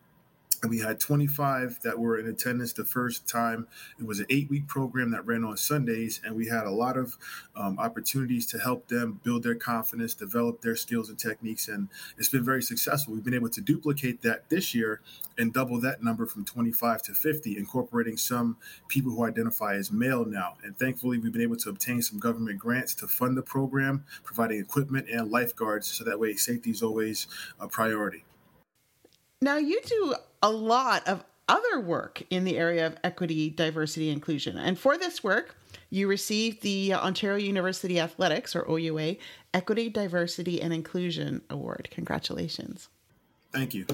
and 0.62 0.70
we 0.70 0.80
had 0.80 1.00
25 1.00 1.80
that 1.82 1.98
were 1.98 2.18
in 2.18 2.26
attendance 2.26 2.72
the 2.72 2.84
first 2.84 3.28
time. 3.28 3.66
It 3.98 4.06
was 4.06 4.20
an 4.20 4.26
eight 4.30 4.48
week 4.48 4.66
program 4.66 5.10
that 5.10 5.26
ran 5.26 5.44
on 5.44 5.56
Sundays, 5.56 6.20
and 6.24 6.34
we 6.34 6.46
had 6.48 6.66
a 6.66 6.70
lot 6.70 6.96
of 6.96 7.16
um, 7.54 7.78
opportunities 7.78 8.46
to 8.48 8.58
help 8.58 8.88
them 8.88 9.20
build 9.22 9.42
their 9.42 9.54
confidence, 9.54 10.14
develop 10.14 10.62
their 10.62 10.76
skills 10.76 11.08
and 11.08 11.18
techniques, 11.18 11.68
and 11.68 11.88
it's 12.18 12.28
been 12.28 12.44
very 12.44 12.62
successful. 12.62 13.14
We've 13.14 13.24
been 13.24 13.34
able 13.34 13.50
to 13.50 13.60
duplicate 13.60 14.22
that 14.22 14.48
this 14.48 14.74
year 14.74 15.00
and 15.38 15.52
double 15.52 15.80
that 15.80 16.02
number 16.02 16.26
from 16.26 16.44
25 16.44 17.02
to 17.02 17.14
50, 17.14 17.56
incorporating 17.56 18.16
some 18.16 18.56
people 18.88 19.12
who 19.12 19.24
identify 19.24 19.74
as 19.74 19.92
male 19.92 20.24
now. 20.24 20.54
And 20.62 20.78
thankfully, 20.78 21.18
we've 21.18 21.32
been 21.32 21.42
able 21.42 21.56
to 21.56 21.70
obtain 21.70 22.02
some 22.02 22.18
government 22.18 22.58
grants 22.58 22.94
to 22.96 23.06
fund 23.06 23.36
the 23.36 23.42
program, 23.42 24.04
providing 24.24 24.60
equipment 24.60 25.08
and 25.08 25.30
lifeguards 25.30 25.86
so 25.86 26.04
that 26.04 26.18
way 26.18 26.34
safety 26.34 26.70
is 26.70 26.82
always 26.82 27.26
a 27.60 27.68
priority. 27.68 28.24
Now, 29.46 29.58
you 29.58 29.80
do 29.86 30.16
a 30.42 30.50
lot 30.50 31.06
of 31.06 31.22
other 31.48 31.78
work 31.78 32.20
in 32.30 32.42
the 32.42 32.58
area 32.58 32.84
of 32.84 32.96
equity, 33.04 33.48
diversity, 33.48 34.10
inclusion. 34.10 34.58
And 34.58 34.76
for 34.76 34.98
this 34.98 35.22
work, 35.22 35.54
you 35.88 36.08
received 36.08 36.62
the 36.62 36.94
Ontario 36.94 37.36
University 37.36 38.00
Athletics, 38.00 38.56
or 38.56 38.68
OUA, 38.68 39.18
Equity, 39.54 39.88
Diversity, 39.88 40.60
and 40.60 40.74
Inclusion 40.74 41.42
Award. 41.48 41.86
Congratulations. 41.92 42.88
Thank 43.52 43.72
you. 43.72 43.86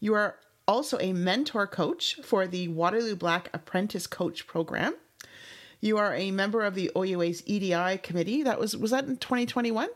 You 0.00 0.14
are 0.14 0.36
also 0.66 0.98
a 0.98 1.12
mentor 1.12 1.66
coach 1.66 2.18
for 2.24 2.46
the 2.46 2.68
Waterloo 2.68 3.16
Black 3.16 3.50
Apprentice 3.52 4.06
Coach 4.06 4.46
Program. 4.46 4.94
You 5.82 5.98
are 5.98 6.14
a 6.14 6.30
member 6.30 6.62
of 6.62 6.74
the 6.74 6.90
OUA's 6.96 7.42
EDI 7.44 7.98
committee. 7.98 8.42
That 8.42 8.58
was 8.58 8.74
was 8.74 8.92
that 8.92 9.04
in 9.04 9.18
2021? 9.18 9.90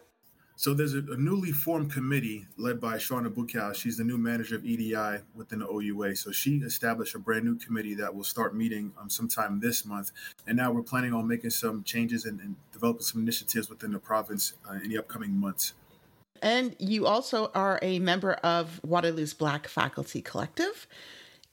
So 0.60 0.74
there's 0.74 0.92
a, 0.92 0.98
a, 0.98 1.16
newly 1.16 1.52
formed 1.52 1.90
committee 1.90 2.46
led 2.58 2.82
by 2.82 2.96
Shauna 2.96 3.30
Bukow. 3.30 3.74
She's 3.74 3.96
the 3.96 4.04
new 4.04 4.18
manager 4.18 4.56
of 4.56 4.66
EDI 4.66 5.22
within 5.34 5.60
the 5.60 5.66
OUA. 5.66 6.14
So 6.16 6.32
she 6.32 6.56
established 6.58 7.14
a 7.14 7.18
brand 7.18 7.46
new 7.46 7.56
committee 7.56 7.94
that 7.94 8.14
will 8.14 8.24
start 8.24 8.54
meeting 8.54 8.92
um, 9.00 9.08
sometime 9.08 9.58
this 9.58 9.86
month. 9.86 10.12
And 10.46 10.58
now 10.58 10.70
we're 10.70 10.82
planning 10.82 11.14
on 11.14 11.26
making 11.26 11.48
some 11.48 11.82
changes 11.82 12.26
and, 12.26 12.40
and 12.40 12.56
developing 12.74 13.00
some 13.00 13.22
initiatives 13.22 13.70
within 13.70 13.90
the 13.90 13.98
province 13.98 14.52
uh, 14.68 14.74
in 14.74 14.90
the 14.90 14.98
upcoming 14.98 15.32
months. 15.32 15.72
And 16.42 16.76
you 16.78 17.06
also 17.06 17.50
are 17.54 17.78
a 17.80 17.98
member 17.98 18.34
of 18.34 18.82
Waterloo's 18.84 19.32
Black 19.32 19.66
Faculty 19.66 20.20
Collective 20.20 20.86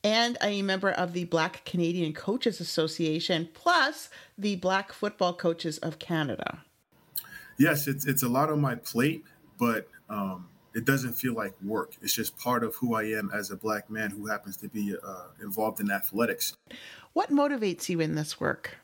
and 0.03 0.37
a 0.41 0.61
member 0.63 0.91
of 0.91 1.13
the 1.13 1.23
Black 1.23 1.63
Canadian 1.63 2.11
Coaches 2.11 2.59
Association, 2.59 3.47
plus 3.53 4.09
the 4.37 4.57
Black 4.57 4.91
Football 4.91 5.33
Coaches 5.33 5.77
of 5.77 5.97
Canada 5.97 6.65
yes, 7.57 7.87
it's 7.87 8.05
it's 8.05 8.23
a 8.23 8.29
lot 8.29 8.49
on 8.49 8.61
my 8.61 8.75
plate, 8.75 9.23
but 9.57 9.87
um, 10.09 10.49
it 10.73 10.85
doesn't 10.85 11.13
feel 11.13 11.33
like 11.33 11.53
work. 11.63 11.93
It's 12.01 12.13
just 12.13 12.37
part 12.37 12.63
of 12.63 12.75
who 12.75 12.93
I 12.95 13.03
am 13.03 13.31
as 13.33 13.51
a 13.51 13.55
black 13.55 13.89
man 13.89 14.11
who 14.11 14.27
happens 14.27 14.57
to 14.57 14.69
be 14.69 14.95
uh, 15.03 15.23
involved 15.41 15.79
in 15.79 15.91
athletics. 15.91 16.55
What 17.13 17.31
motivates 17.31 17.89
you 17.89 17.99
in 17.99 18.15
this 18.15 18.39
work? 18.39 18.77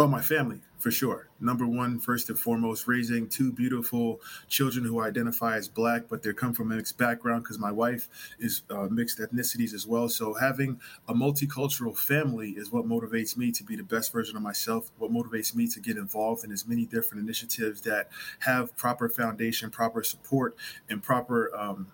Oh, 0.00 0.06
my 0.06 0.20
family 0.20 0.60
for 0.78 0.92
sure. 0.92 1.26
Number 1.40 1.66
one, 1.66 1.98
first 1.98 2.28
and 2.28 2.38
foremost, 2.38 2.86
raising 2.86 3.28
two 3.28 3.50
beautiful 3.50 4.20
children 4.46 4.84
who 4.84 5.00
identify 5.00 5.56
as 5.56 5.66
black, 5.66 6.04
but 6.08 6.22
they 6.22 6.32
come 6.32 6.54
from 6.54 6.70
a 6.70 6.76
mixed 6.76 6.96
background 6.96 7.42
because 7.42 7.58
my 7.58 7.72
wife 7.72 8.08
is 8.38 8.62
uh, 8.70 8.86
mixed 8.88 9.18
ethnicities 9.18 9.74
as 9.74 9.88
well. 9.88 10.08
So 10.08 10.34
having 10.34 10.80
a 11.08 11.14
multicultural 11.14 11.98
family 11.98 12.50
is 12.50 12.70
what 12.70 12.86
motivates 12.86 13.36
me 13.36 13.50
to 13.50 13.64
be 13.64 13.74
the 13.74 13.82
best 13.82 14.12
version 14.12 14.36
of 14.36 14.42
myself. 14.42 14.92
What 14.98 15.10
motivates 15.10 15.52
me 15.56 15.66
to 15.66 15.80
get 15.80 15.96
involved 15.96 16.44
in 16.44 16.52
as 16.52 16.64
many 16.64 16.86
different 16.86 17.24
initiatives 17.24 17.80
that 17.80 18.08
have 18.40 18.76
proper 18.76 19.08
foundation, 19.08 19.68
proper 19.68 20.04
support, 20.04 20.56
and 20.88 21.02
proper 21.02 21.50
um, 21.56 21.88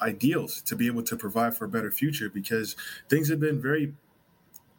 ideals 0.00 0.62
to 0.62 0.74
be 0.74 0.86
able 0.86 1.02
to 1.02 1.14
provide 1.14 1.54
for 1.54 1.66
a 1.66 1.68
better 1.68 1.90
future. 1.90 2.30
Because 2.30 2.74
things 3.10 3.28
have 3.28 3.38
been 3.38 3.60
very 3.60 3.92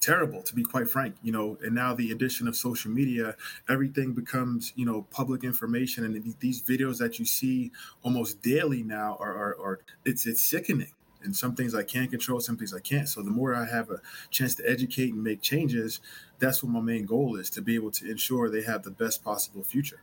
terrible 0.02 0.42
to 0.42 0.56
be 0.56 0.64
quite 0.64 0.90
frank 0.90 1.16
you 1.22 1.32
know 1.32 1.58
and 1.64 1.76
now 1.76 1.94
the 1.94 2.12
addition 2.12 2.48
of 2.48 2.56
social 2.56 2.90
media 2.90 3.36
everything 3.70 4.14
becomes 4.14 4.74
you 4.76 4.84
know 4.86 5.04
public 5.12 5.44
information 5.44 6.04
and 6.04 6.36
these 6.40 6.62
videos 6.64 6.98
that 6.98 7.20
you 7.20 7.26
see 7.26 7.72
almost 8.04 8.42
daily 8.42 8.82
now 8.82 9.16
are, 9.20 9.32
are, 9.32 9.56
are 9.62 9.80
it's 10.04 10.26
it's 10.26 10.42
sickening 10.42 10.92
and 11.24 11.36
some 11.36 11.56
things 11.56 11.76
I 11.76 11.84
can 11.84 12.08
control, 12.08 12.40
some 12.40 12.58
things 12.58 12.74
I 12.74 12.80
can't. 12.80 13.08
So 13.08 13.22
the 13.22 13.32
more 13.32 13.56
I 13.56 13.66
have 13.66 13.90
a 13.90 14.02
chance 14.30 14.56
to 14.56 14.70
educate 14.70 15.14
and 15.14 15.24
make 15.24 15.42
changes, 15.42 16.00
that's 16.40 16.64
what 16.64 16.72
my 16.72 16.82
main 16.82 17.06
goal 17.06 17.36
is 17.36 17.50
to 17.52 17.62
be 17.62 17.76
able 17.76 17.92
to 17.92 18.10
ensure 18.10 18.50
they 18.50 18.64
have 18.64 18.84
the 18.84 18.92
best 18.92 19.24
possible 19.24 19.64
future. 19.64 20.02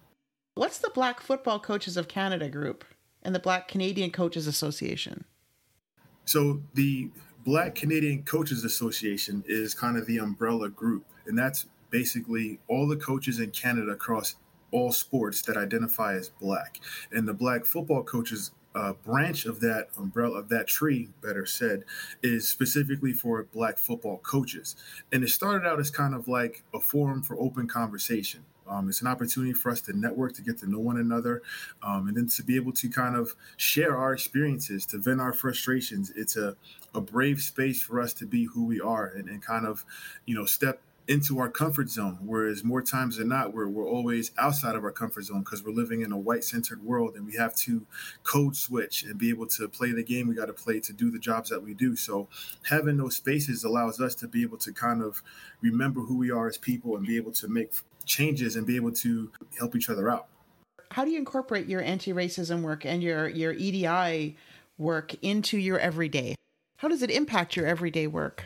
What's 0.54 0.78
the 0.78 0.90
Black 0.90 1.20
Football 1.20 1.60
Coaches 1.60 1.96
of 1.96 2.08
Canada 2.08 2.48
group 2.48 2.84
and 3.22 3.34
the 3.34 3.40
Black 3.40 3.68
Canadian 3.68 4.10
Coaches 4.10 4.46
Association? 4.46 5.24
So 6.24 6.62
the 6.74 7.10
Black 7.48 7.74
Canadian 7.74 8.24
Coaches 8.24 8.62
Association 8.62 9.42
is 9.48 9.72
kind 9.72 9.96
of 9.96 10.04
the 10.04 10.18
umbrella 10.18 10.68
group, 10.68 11.06
and 11.26 11.38
that's 11.38 11.64
basically 11.88 12.58
all 12.68 12.86
the 12.86 12.98
coaches 12.98 13.40
in 13.40 13.50
Canada 13.52 13.92
across 13.92 14.34
all 14.70 14.92
sports 14.92 15.40
that 15.40 15.56
identify 15.56 16.12
as 16.12 16.28
black. 16.28 16.78
And 17.10 17.26
the 17.26 17.32
Black 17.32 17.64
Football 17.64 18.02
Coaches 18.02 18.50
uh, 18.74 18.92
branch 18.92 19.46
of 19.46 19.60
that 19.60 19.88
umbrella 19.96 20.40
of 20.40 20.50
that 20.50 20.66
tree, 20.66 21.08
better 21.22 21.46
said, 21.46 21.84
is 22.22 22.46
specifically 22.46 23.14
for 23.14 23.44
black 23.54 23.78
football 23.78 24.18
coaches. 24.18 24.76
And 25.10 25.24
it 25.24 25.30
started 25.30 25.66
out 25.66 25.80
as 25.80 25.90
kind 25.90 26.14
of 26.14 26.28
like 26.28 26.64
a 26.74 26.80
forum 26.80 27.22
for 27.22 27.40
open 27.40 27.66
conversation. 27.66 28.44
Um, 28.68 28.88
it's 28.88 29.00
an 29.00 29.06
opportunity 29.06 29.52
for 29.52 29.70
us 29.70 29.80
to 29.82 29.98
network, 29.98 30.34
to 30.34 30.42
get 30.42 30.58
to 30.58 30.70
know 30.70 30.78
one 30.78 30.98
another, 30.98 31.42
um, 31.82 32.08
and 32.08 32.16
then 32.16 32.26
to 32.28 32.42
be 32.42 32.56
able 32.56 32.72
to 32.72 32.88
kind 32.88 33.16
of 33.16 33.34
share 33.56 33.96
our 33.96 34.12
experiences, 34.12 34.86
to 34.86 34.98
vent 34.98 35.20
our 35.20 35.32
frustrations. 35.32 36.10
It's 36.16 36.36
a, 36.36 36.56
a 36.94 37.00
brave 37.00 37.40
space 37.40 37.82
for 37.82 38.00
us 38.00 38.12
to 38.14 38.26
be 38.26 38.44
who 38.44 38.64
we 38.64 38.80
are 38.80 39.06
and, 39.06 39.28
and 39.28 39.42
kind 39.42 39.66
of, 39.66 39.84
you 40.26 40.34
know, 40.34 40.44
step 40.44 40.80
into 41.08 41.38
our 41.38 41.48
comfort 41.48 41.88
zone. 41.88 42.18
Whereas 42.22 42.62
more 42.62 42.82
times 42.82 43.16
than 43.16 43.28
not, 43.28 43.54
we're, 43.54 43.66
we're 43.66 43.88
always 43.88 44.30
outside 44.36 44.76
of 44.76 44.84
our 44.84 44.92
comfort 44.92 45.24
zone 45.24 45.40
because 45.40 45.64
we're 45.64 45.72
living 45.72 46.02
in 46.02 46.12
a 46.12 46.18
white 46.18 46.44
centered 46.44 46.84
world 46.84 47.16
and 47.16 47.26
we 47.26 47.34
have 47.36 47.56
to 47.56 47.86
code 48.24 48.54
switch 48.54 49.04
and 49.04 49.18
be 49.18 49.30
able 49.30 49.46
to 49.46 49.68
play 49.68 49.90
the 49.90 50.02
game 50.02 50.28
we 50.28 50.34
got 50.34 50.46
to 50.46 50.52
play 50.52 50.78
to 50.80 50.92
do 50.92 51.10
the 51.10 51.18
jobs 51.18 51.48
that 51.48 51.62
we 51.62 51.72
do. 51.72 51.96
So 51.96 52.28
having 52.68 52.98
those 52.98 53.16
spaces 53.16 53.64
allows 53.64 54.00
us 54.00 54.14
to 54.16 54.28
be 54.28 54.42
able 54.42 54.58
to 54.58 54.72
kind 54.72 55.02
of 55.02 55.22
remember 55.62 56.02
who 56.02 56.18
we 56.18 56.30
are 56.30 56.46
as 56.46 56.58
people 56.58 56.96
and 56.96 57.06
be 57.06 57.16
able 57.16 57.32
to 57.32 57.48
make 57.48 57.72
changes 58.08 58.56
and 58.56 58.66
be 58.66 58.74
able 58.74 58.90
to 58.92 59.30
help 59.58 59.76
each 59.76 59.88
other 59.88 60.10
out. 60.10 60.26
How 60.90 61.04
do 61.04 61.10
you 61.10 61.18
incorporate 61.18 61.66
your 61.66 61.82
anti-racism 61.82 62.62
work 62.62 62.84
and 62.84 63.02
your 63.02 63.28
your 63.28 63.52
EDI 63.52 64.36
work 64.78 65.14
into 65.22 65.58
your 65.58 65.78
everyday? 65.78 66.34
How 66.78 66.88
does 66.88 67.02
it 67.02 67.10
impact 67.10 67.54
your 67.54 67.66
everyday 67.66 68.06
work? 68.06 68.44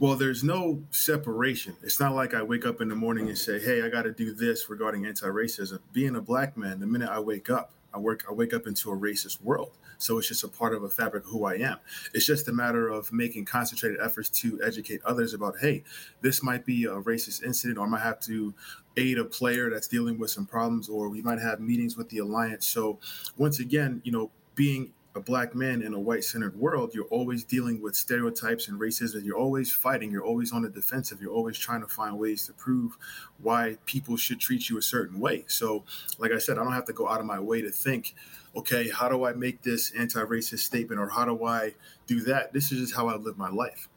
Well, 0.00 0.14
there's 0.14 0.44
no 0.44 0.84
separation. 0.90 1.76
It's 1.82 2.00
not 2.00 2.14
like 2.14 2.32
I 2.32 2.42
wake 2.42 2.64
up 2.64 2.80
in 2.80 2.88
the 2.88 2.94
morning 2.94 3.28
and 3.28 3.36
say, 3.36 3.58
"Hey, 3.58 3.82
I 3.82 3.88
got 3.88 4.02
to 4.02 4.12
do 4.12 4.32
this 4.32 4.70
regarding 4.70 5.06
anti-racism." 5.06 5.80
Being 5.92 6.16
a 6.16 6.20
black 6.20 6.56
man, 6.56 6.80
the 6.80 6.86
minute 6.86 7.10
I 7.10 7.18
wake 7.20 7.50
up, 7.50 7.72
I 7.92 7.98
work 7.98 8.24
I 8.28 8.32
wake 8.32 8.52
up 8.54 8.66
into 8.66 8.90
a 8.90 8.96
racist 8.96 9.42
world. 9.42 9.72
So 9.98 10.18
it's 10.18 10.28
just 10.28 10.44
a 10.44 10.48
part 10.48 10.74
of 10.74 10.84
a 10.84 10.88
fabric 10.88 11.24
of 11.24 11.30
who 11.30 11.44
I 11.44 11.54
am. 11.54 11.78
It's 12.14 12.24
just 12.24 12.46
a 12.48 12.52
matter 12.52 12.88
of 12.88 13.12
making 13.12 13.46
concentrated 13.46 13.98
efforts 14.00 14.28
to 14.40 14.60
educate 14.64 15.00
others 15.04 15.34
about, 15.34 15.58
hey, 15.60 15.82
this 16.20 16.40
might 16.40 16.64
be 16.64 16.84
a 16.84 16.90
racist 16.90 17.42
incident, 17.42 17.78
or 17.78 17.86
I 17.86 17.88
might 17.88 18.02
have 18.02 18.20
to 18.20 18.54
aid 18.96 19.18
a 19.18 19.24
player 19.24 19.70
that's 19.70 19.88
dealing 19.88 20.16
with 20.16 20.30
some 20.30 20.46
problems, 20.46 20.88
or 20.88 21.08
we 21.08 21.20
might 21.20 21.40
have 21.40 21.58
meetings 21.58 21.96
with 21.96 22.10
the 22.10 22.18
alliance. 22.18 22.64
So 22.66 23.00
once 23.36 23.58
again, 23.58 24.00
you 24.04 24.12
know, 24.12 24.30
being 24.54 24.92
a 25.14 25.20
black 25.20 25.54
man 25.54 25.82
in 25.82 25.94
a 25.94 25.98
white 25.98 26.24
centered 26.24 26.56
world, 26.56 26.94
you're 26.94 27.06
always 27.06 27.44
dealing 27.44 27.80
with 27.82 27.96
stereotypes 27.96 28.68
and 28.68 28.78
racism. 28.78 29.24
You're 29.24 29.38
always 29.38 29.72
fighting. 29.72 30.10
You're 30.10 30.24
always 30.24 30.52
on 30.52 30.62
the 30.62 30.68
defensive. 30.68 31.20
You're 31.20 31.32
always 31.32 31.58
trying 31.58 31.80
to 31.80 31.88
find 31.88 32.18
ways 32.18 32.46
to 32.46 32.52
prove 32.52 32.96
why 33.42 33.78
people 33.86 34.16
should 34.16 34.40
treat 34.40 34.68
you 34.68 34.78
a 34.78 34.82
certain 34.82 35.18
way. 35.18 35.44
So, 35.48 35.84
like 36.18 36.32
I 36.32 36.38
said, 36.38 36.58
I 36.58 36.64
don't 36.64 36.72
have 36.72 36.84
to 36.86 36.92
go 36.92 37.08
out 37.08 37.20
of 37.20 37.26
my 37.26 37.40
way 37.40 37.62
to 37.62 37.70
think, 37.70 38.14
okay, 38.54 38.88
how 38.88 39.08
do 39.08 39.24
I 39.24 39.32
make 39.32 39.62
this 39.62 39.92
anti 39.92 40.20
racist 40.20 40.60
statement 40.60 41.00
or 41.00 41.08
how 41.08 41.24
do 41.24 41.44
I 41.44 41.74
do 42.06 42.20
that? 42.22 42.52
This 42.52 42.70
is 42.70 42.80
just 42.80 42.94
how 42.94 43.08
I 43.08 43.16
live 43.16 43.38
my 43.38 43.50
life. 43.50 43.88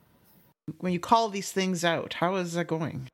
When 0.80 0.94
you 0.94 1.00
call 1.00 1.30
these 1.30 1.52
things 1.52 1.84
out, 1.84 2.16
how 2.16 2.36
is 2.36 2.54
that 2.54 2.66
going? 2.66 3.10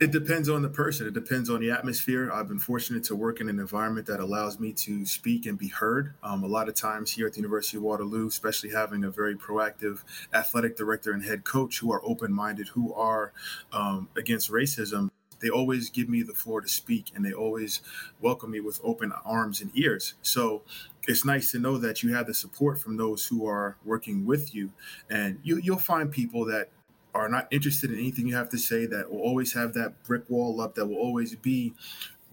It 0.00 0.12
depends 0.12 0.48
on 0.48 0.62
the 0.62 0.68
person. 0.68 1.08
It 1.08 1.14
depends 1.14 1.50
on 1.50 1.58
the 1.60 1.72
atmosphere. 1.72 2.30
I've 2.32 2.46
been 2.46 2.60
fortunate 2.60 3.02
to 3.04 3.16
work 3.16 3.40
in 3.40 3.48
an 3.48 3.58
environment 3.58 4.06
that 4.06 4.20
allows 4.20 4.60
me 4.60 4.72
to 4.74 5.04
speak 5.04 5.44
and 5.46 5.58
be 5.58 5.66
heard. 5.66 6.14
Um, 6.22 6.44
a 6.44 6.46
lot 6.46 6.68
of 6.68 6.76
times 6.76 7.10
here 7.10 7.26
at 7.26 7.32
the 7.32 7.40
University 7.40 7.78
of 7.78 7.82
Waterloo, 7.82 8.28
especially 8.28 8.70
having 8.70 9.02
a 9.02 9.10
very 9.10 9.34
proactive 9.34 10.04
athletic 10.32 10.76
director 10.76 11.10
and 11.10 11.24
head 11.24 11.42
coach 11.42 11.80
who 11.80 11.92
are 11.92 12.00
open 12.04 12.32
minded, 12.32 12.68
who 12.68 12.94
are 12.94 13.32
um, 13.72 14.08
against 14.16 14.52
racism, 14.52 15.10
they 15.40 15.48
always 15.50 15.90
give 15.90 16.08
me 16.08 16.22
the 16.22 16.32
floor 16.32 16.60
to 16.60 16.68
speak 16.68 17.06
and 17.16 17.24
they 17.24 17.32
always 17.32 17.80
welcome 18.20 18.52
me 18.52 18.60
with 18.60 18.80
open 18.84 19.12
arms 19.24 19.60
and 19.60 19.72
ears. 19.74 20.14
So 20.22 20.62
it's 21.08 21.24
nice 21.24 21.50
to 21.52 21.58
know 21.58 21.76
that 21.78 22.04
you 22.04 22.14
have 22.14 22.28
the 22.28 22.34
support 22.34 22.80
from 22.80 22.96
those 22.96 23.26
who 23.26 23.48
are 23.48 23.76
working 23.84 24.26
with 24.26 24.54
you. 24.54 24.70
And 25.10 25.40
you, 25.42 25.56
you'll 25.58 25.78
find 25.78 26.10
people 26.10 26.44
that 26.46 26.70
are 27.14 27.28
not 27.28 27.48
interested 27.50 27.90
in 27.90 27.98
anything 27.98 28.26
you 28.26 28.34
have 28.34 28.50
to 28.50 28.58
say, 28.58 28.86
that 28.86 29.10
will 29.10 29.20
always 29.20 29.52
have 29.54 29.72
that 29.74 30.02
brick 30.04 30.28
wall 30.28 30.60
up, 30.60 30.74
that 30.74 30.86
will 30.86 30.96
always 30.96 31.34
be 31.34 31.72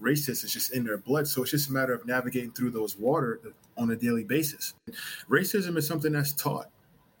racist. 0.00 0.44
It's 0.44 0.52
just 0.52 0.72
in 0.72 0.84
their 0.84 0.98
blood. 0.98 1.26
So 1.26 1.42
it's 1.42 1.50
just 1.50 1.70
a 1.70 1.72
matter 1.72 1.94
of 1.94 2.06
navigating 2.06 2.52
through 2.52 2.70
those 2.70 2.96
water 2.96 3.40
uh, 3.44 3.80
on 3.80 3.90
a 3.90 3.96
daily 3.96 4.24
basis. 4.24 4.74
Racism 5.28 5.76
is 5.76 5.86
something 5.86 6.12
that's 6.12 6.32
taught, 6.32 6.68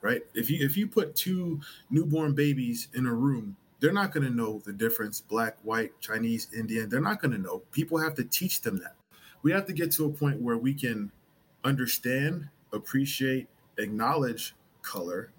right? 0.02 0.22
If 0.34 0.50
you 0.50 0.64
if 0.64 0.76
you 0.76 0.86
put 0.86 1.16
two 1.16 1.60
newborn 1.90 2.34
babies 2.34 2.88
in 2.94 3.06
a 3.06 3.14
room, 3.14 3.56
they're 3.80 3.92
not 3.92 4.12
going 4.12 4.26
to 4.26 4.34
know 4.34 4.60
the 4.64 4.72
difference 4.72 5.20
black, 5.20 5.56
white, 5.62 5.98
Chinese, 6.00 6.48
Indian. 6.56 6.88
They're 6.88 7.00
not 7.00 7.20
going 7.20 7.32
to 7.32 7.38
know. 7.38 7.62
People 7.72 7.98
have 7.98 8.14
to 8.14 8.24
teach 8.24 8.62
them 8.62 8.78
that. 8.78 8.94
We 9.42 9.52
have 9.52 9.66
to 9.66 9.72
get 9.72 9.92
to 9.92 10.06
a 10.06 10.10
point 10.10 10.40
where 10.40 10.56
we 10.56 10.74
can 10.74 11.10
understand, 11.64 12.48
appreciate, 12.72 13.48
acknowledge 13.78 14.54
color 14.82 15.30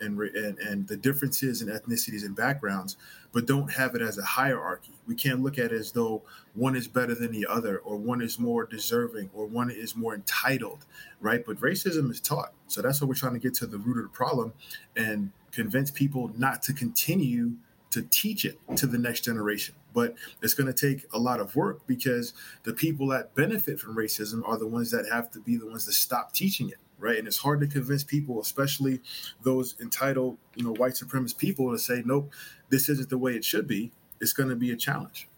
and, 0.00 0.20
and 0.20 0.58
and 0.58 0.88
the 0.88 0.96
differences 0.96 1.62
in 1.62 1.68
ethnicities 1.68 2.24
and 2.24 2.34
backgrounds, 2.34 2.96
but 3.32 3.46
don't 3.46 3.70
have 3.70 3.94
it 3.94 4.02
as 4.02 4.18
a 4.18 4.24
hierarchy. 4.24 4.92
We 5.06 5.14
can't 5.14 5.42
look 5.42 5.58
at 5.58 5.66
it 5.66 5.72
as 5.72 5.92
though 5.92 6.22
one 6.54 6.76
is 6.76 6.88
better 6.88 7.14
than 7.14 7.32
the 7.32 7.46
other, 7.48 7.78
or 7.78 7.96
one 7.96 8.22
is 8.22 8.38
more 8.38 8.64
deserving, 8.64 9.30
or 9.34 9.46
one 9.46 9.70
is 9.70 9.96
more 9.96 10.14
entitled, 10.14 10.84
right? 11.20 11.44
But 11.44 11.56
racism 11.58 12.10
is 12.10 12.20
taught, 12.20 12.52
so 12.66 12.82
that's 12.82 13.00
what 13.00 13.08
we're 13.08 13.14
trying 13.14 13.34
to 13.34 13.38
get 13.38 13.54
to 13.54 13.66
the 13.66 13.78
root 13.78 13.98
of 13.98 14.04
the 14.04 14.16
problem, 14.16 14.52
and 14.96 15.30
convince 15.52 15.90
people 15.90 16.30
not 16.36 16.62
to 16.62 16.72
continue 16.72 17.52
to 17.90 18.02
teach 18.02 18.44
it 18.44 18.58
to 18.76 18.86
the 18.86 18.98
next 18.98 19.22
generation. 19.22 19.74
But 19.92 20.14
it's 20.42 20.54
going 20.54 20.72
to 20.72 20.94
take 20.94 21.06
a 21.12 21.18
lot 21.18 21.40
of 21.40 21.56
work 21.56 21.84
because 21.88 22.32
the 22.62 22.72
people 22.72 23.08
that 23.08 23.34
benefit 23.34 23.80
from 23.80 23.96
racism 23.96 24.46
are 24.48 24.56
the 24.56 24.66
ones 24.66 24.92
that 24.92 25.08
have 25.10 25.32
to 25.32 25.40
be 25.40 25.56
the 25.56 25.66
ones 25.66 25.86
that 25.86 25.94
stop 25.94 26.32
teaching 26.32 26.68
it 26.68 26.76
right? 27.00 27.18
And 27.18 27.26
it's 27.26 27.38
hard 27.38 27.60
to 27.60 27.66
convince 27.66 28.04
people, 28.04 28.40
especially 28.40 29.00
those 29.42 29.74
entitled, 29.80 30.38
you 30.54 30.64
know, 30.64 30.72
white 30.72 30.92
supremacist 30.92 31.38
people, 31.38 31.72
to 31.72 31.78
say, 31.78 32.02
nope, 32.04 32.32
this 32.68 32.88
isn't 32.88 33.08
the 33.08 33.18
way 33.18 33.34
it 33.34 33.44
should 33.44 33.66
be. 33.66 33.92
It's 34.20 34.32
going 34.32 34.50
to 34.50 34.56
be 34.56 34.70
a 34.70 34.76
challenge. 34.76 35.28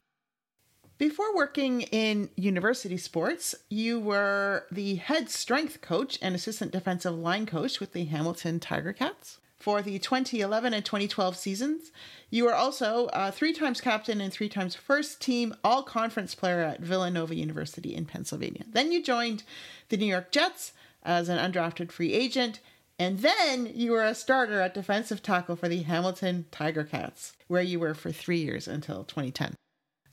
Before 0.98 1.34
working 1.34 1.80
in 1.82 2.30
university 2.36 2.96
sports, 2.96 3.54
you 3.68 3.98
were 3.98 4.66
the 4.70 4.96
head 4.96 5.30
strength 5.30 5.80
coach 5.80 6.18
and 6.22 6.34
assistant 6.34 6.70
defensive 6.70 7.14
line 7.14 7.46
coach 7.46 7.80
with 7.80 7.92
the 7.92 8.04
Hamilton 8.04 8.60
Tiger 8.60 8.92
Cats. 8.92 9.40
For 9.58 9.80
the 9.80 9.98
2011 9.98 10.74
and 10.74 10.84
2012 10.84 11.36
seasons, 11.36 11.92
you 12.30 12.44
were 12.44 12.54
also 12.54 13.06
uh, 13.06 13.30
three 13.30 13.52
times 13.52 13.80
captain 13.80 14.20
and 14.20 14.32
three 14.32 14.48
times 14.48 14.74
first 14.74 15.20
team 15.20 15.54
all 15.62 15.82
conference 15.82 16.34
player 16.34 16.60
at 16.60 16.80
Villanova 16.80 17.34
University 17.34 17.94
in 17.94 18.04
Pennsylvania. 18.04 18.64
Then 18.68 18.90
you 18.90 19.02
joined 19.02 19.44
the 19.88 19.96
New 19.96 20.06
York 20.06 20.32
Jets 20.32 20.72
as 21.02 21.28
an 21.28 21.38
undrafted 21.38 21.90
free 21.90 22.12
agent, 22.12 22.60
and 22.98 23.18
then 23.18 23.70
you 23.74 23.92
were 23.92 24.04
a 24.04 24.14
starter 24.14 24.60
at 24.60 24.74
defensive 24.74 25.22
tackle 25.22 25.56
for 25.56 25.68
the 25.68 25.82
Hamilton 25.82 26.46
Tiger 26.50 26.84
Cats, 26.84 27.32
where 27.48 27.62
you 27.62 27.80
were 27.80 27.94
for 27.94 28.12
three 28.12 28.38
years 28.38 28.68
until 28.68 29.04
2010. 29.04 29.54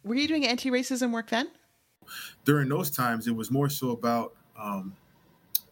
Were 0.04 0.16
you 0.16 0.28
doing 0.28 0.48
anti 0.48 0.72
racism 0.72 1.12
work 1.12 1.30
then? 1.30 1.50
During 2.46 2.70
those 2.70 2.90
times, 2.90 3.28
it 3.28 3.36
was 3.36 3.52
more 3.52 3.70
so 3.70 3.92
about 3.92 4.34
um, 4.58 4.96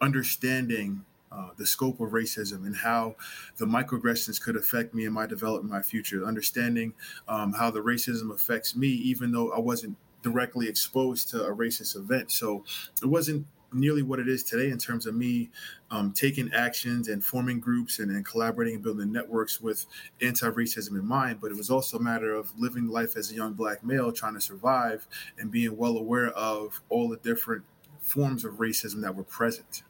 understanding 0.01 1.03
uh, 1.31 1.49
the 1.57 1.65
scope 1.65 1.99
of 1.99 2.11
racism 2.11 2.65
and 2.65 2.75
how 2.75 3.15
the 3.57 3.65
microaggressions 3.65 4.41
could 4.41 4.55
affect 4.55 4.93
me 4.93 5.05
in 5.05 5.13
my 5.13 5.25
development, 5.25 5.71
my 5.71 5.81
future. 5.81 6.25
Understanding 6.25 6.93
um, 7.27 7.53
how 7.53 7.71
the 7.71 7.79
racism 7.79 8.33
affects 8.33 8.75
me, 8.75 8.87
even 8.87 9.31
though 9.31 9.51
I 9.51 9.59
wasn't 9.59 9.97
directly 10.21 10.67
exposed 10.67 11.29
to 11.29 11.43
a 11.43 11.55
racist 11.55 11.95
event. 11.95 12.31
So 12.31 12.63
it 13.01 13.07
wasn't 13.07 13.45
nearly 13.73 14.01
what 14.01 14.19
it 14.19 14.27
is 14.27 14.43
today 14.43 14.69
in 14.69 14.77
terms 14.77 15.05
of 15.05 15.15
me 15.15 15.49
um, 15.91 16.11
taking 16.11 16.51
actions 16.53 17.07
and 17.07 17.23
forming 17.23 17.59
groups 17.59 17.99
and, 17.99 18.11
and, 18.11 18.25
collaborating 18.25 18.75
and 18.75 18.83
building 18.83 19.11
networks 19.11 19.61
with 19.61 19.85
anti-racism 20.21 20.91
in 20.91 21.05
mind. 21.05 21.39
But 21.41 21.51
it 21.51 21.57
was 21.57 21.69
also 21.69 21.97
a 21.97 22.01
matter 22.01 22.33
of 22.33 22.51
living 22.57 22.87
life 22.87 23.15
as 23.15 23.31
a 23.31 23.35
young 23.35 23.53
black 23.53 23.83
male 23.83 24.11
trying 24.11 24.33
to 24.33 24.41
survive 24.41 25.07
and 25.37 25.51
being 25.51 25.75
well 25.77 25.97
aware 25.97 26.29
of 26.29 26.81
all 26.89 27.09
the 27.09 27.17
different 27.17 27.63
forms 28.01 28.45
of 28.45 28.55
racism 28.55 29.01
that 29.01 29.15
were 29.15 29.23
present. 29.23 29.83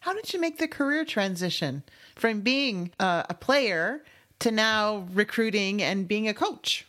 How 0.00 0.12
did 0.12 0.32
you 0.32 0.40
make 0.40 0.58
the 0.58 0.68
career 0.68 1.04
transition 1.04 1.82
from 2.14 2.40
being 2.40 2.92
uh, 3.00 3.24
a 3.28 3.34
player 3.34 4.04
to 4.40 4.50
now 4.50 5.08
recruiting 5.12 5.82
and 5.82 6.06
being 6.06 6.28
a 6.28 6.34
coach? 6.34 6.86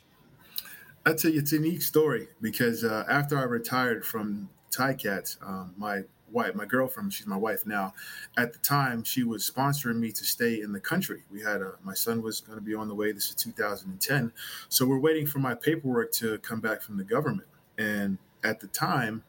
I'd 1.06 1.20
say 1.20 1.30
it's 1.30 1.54
a 1.54 1.56
unique 1.56 1.82
story 1.82 2.28
because 2.42 2.84
uh, 2.84 3.06
after 3.08 3.38
I 3.38 3.44
retired 3.44 4.06
from 4.06 4.50
Ticats, 4.72 5.38
um, 5.48 5.74
my 5.78 6.02
wife, 6.36 6.54
my 6.54 6.66
girlfriend, 6.66 7.12
she's 7.14 7.26
my 7.26 7.38
wife 7.38 7.66
now. 7.66 7.94
At 8.38 8.54
the 8.54 8.60
time, 8.60 9.04
she 9.04 9.24
was 9.24 9.50
sponsoring 9.50 9.98
me 9.98 10.12
to 10.12 10.24
stay 10.24 10.62
in 10.62 10.72
the 10.74 10.80
country. 10.80 11.24
We 11.32 11.42
had 11.42 11.62
a, 11.62 11.74
my 11.84 11.96
son 11.96 12.22
was 12.22 12.42
going 12.42 12.60
to 12.60 12.64
be 12.64 12.76
on 12.76 12.88
the 12.88 12.94
way. 12.94 13.12
This 13.12 13.30
is 13.30 13.36
2010. 13.36 14.32
So 14.70 14.86
we're 14.86 15.00
waiting 15.00 15.26
for 15.26 15.40
my 15.40 15.56
paperwork 15.56 16.12
to 16.14 16.38
come 16.40 16.60
back 16.60 16.82
from 16.82 16.98
the 16.98 17.04
government. 17.04 17.48
And 17.78 18.18
at 18.44 18.60
the 18.60 18.68
time, 18.68 19.24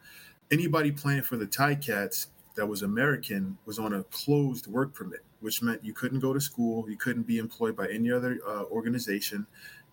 anybody 0.50 0.90
playing 0.90 1.22
for 1.22 1.36
the 1.36 1.46
Ticats 1.46 2.26
that 2.56 2.66
was 2.66 2.82
American 2.82 3.56
was 3.64 3.78
on 3.78 3.94
a 3.94 4.02
closed 4.04 4.66
work 4.66 4.92
permit, 4.92 5.24
which 5.40 5.62
meant 5.62 5.84
you 5.84 5.94
couldn't 5.94 6.20
go 6.20 6.34
to 6.34 6.40
school, 6.40 6.90
you 6.90 6.96
couldn't 6.96 7.26
be 7.26 7.38
employed 7.38 7.76
by 7.76 7.88
any 7.88 8.10
other 8.10 8.38
uh, 8.46 8.64
organization. 8.64 9.46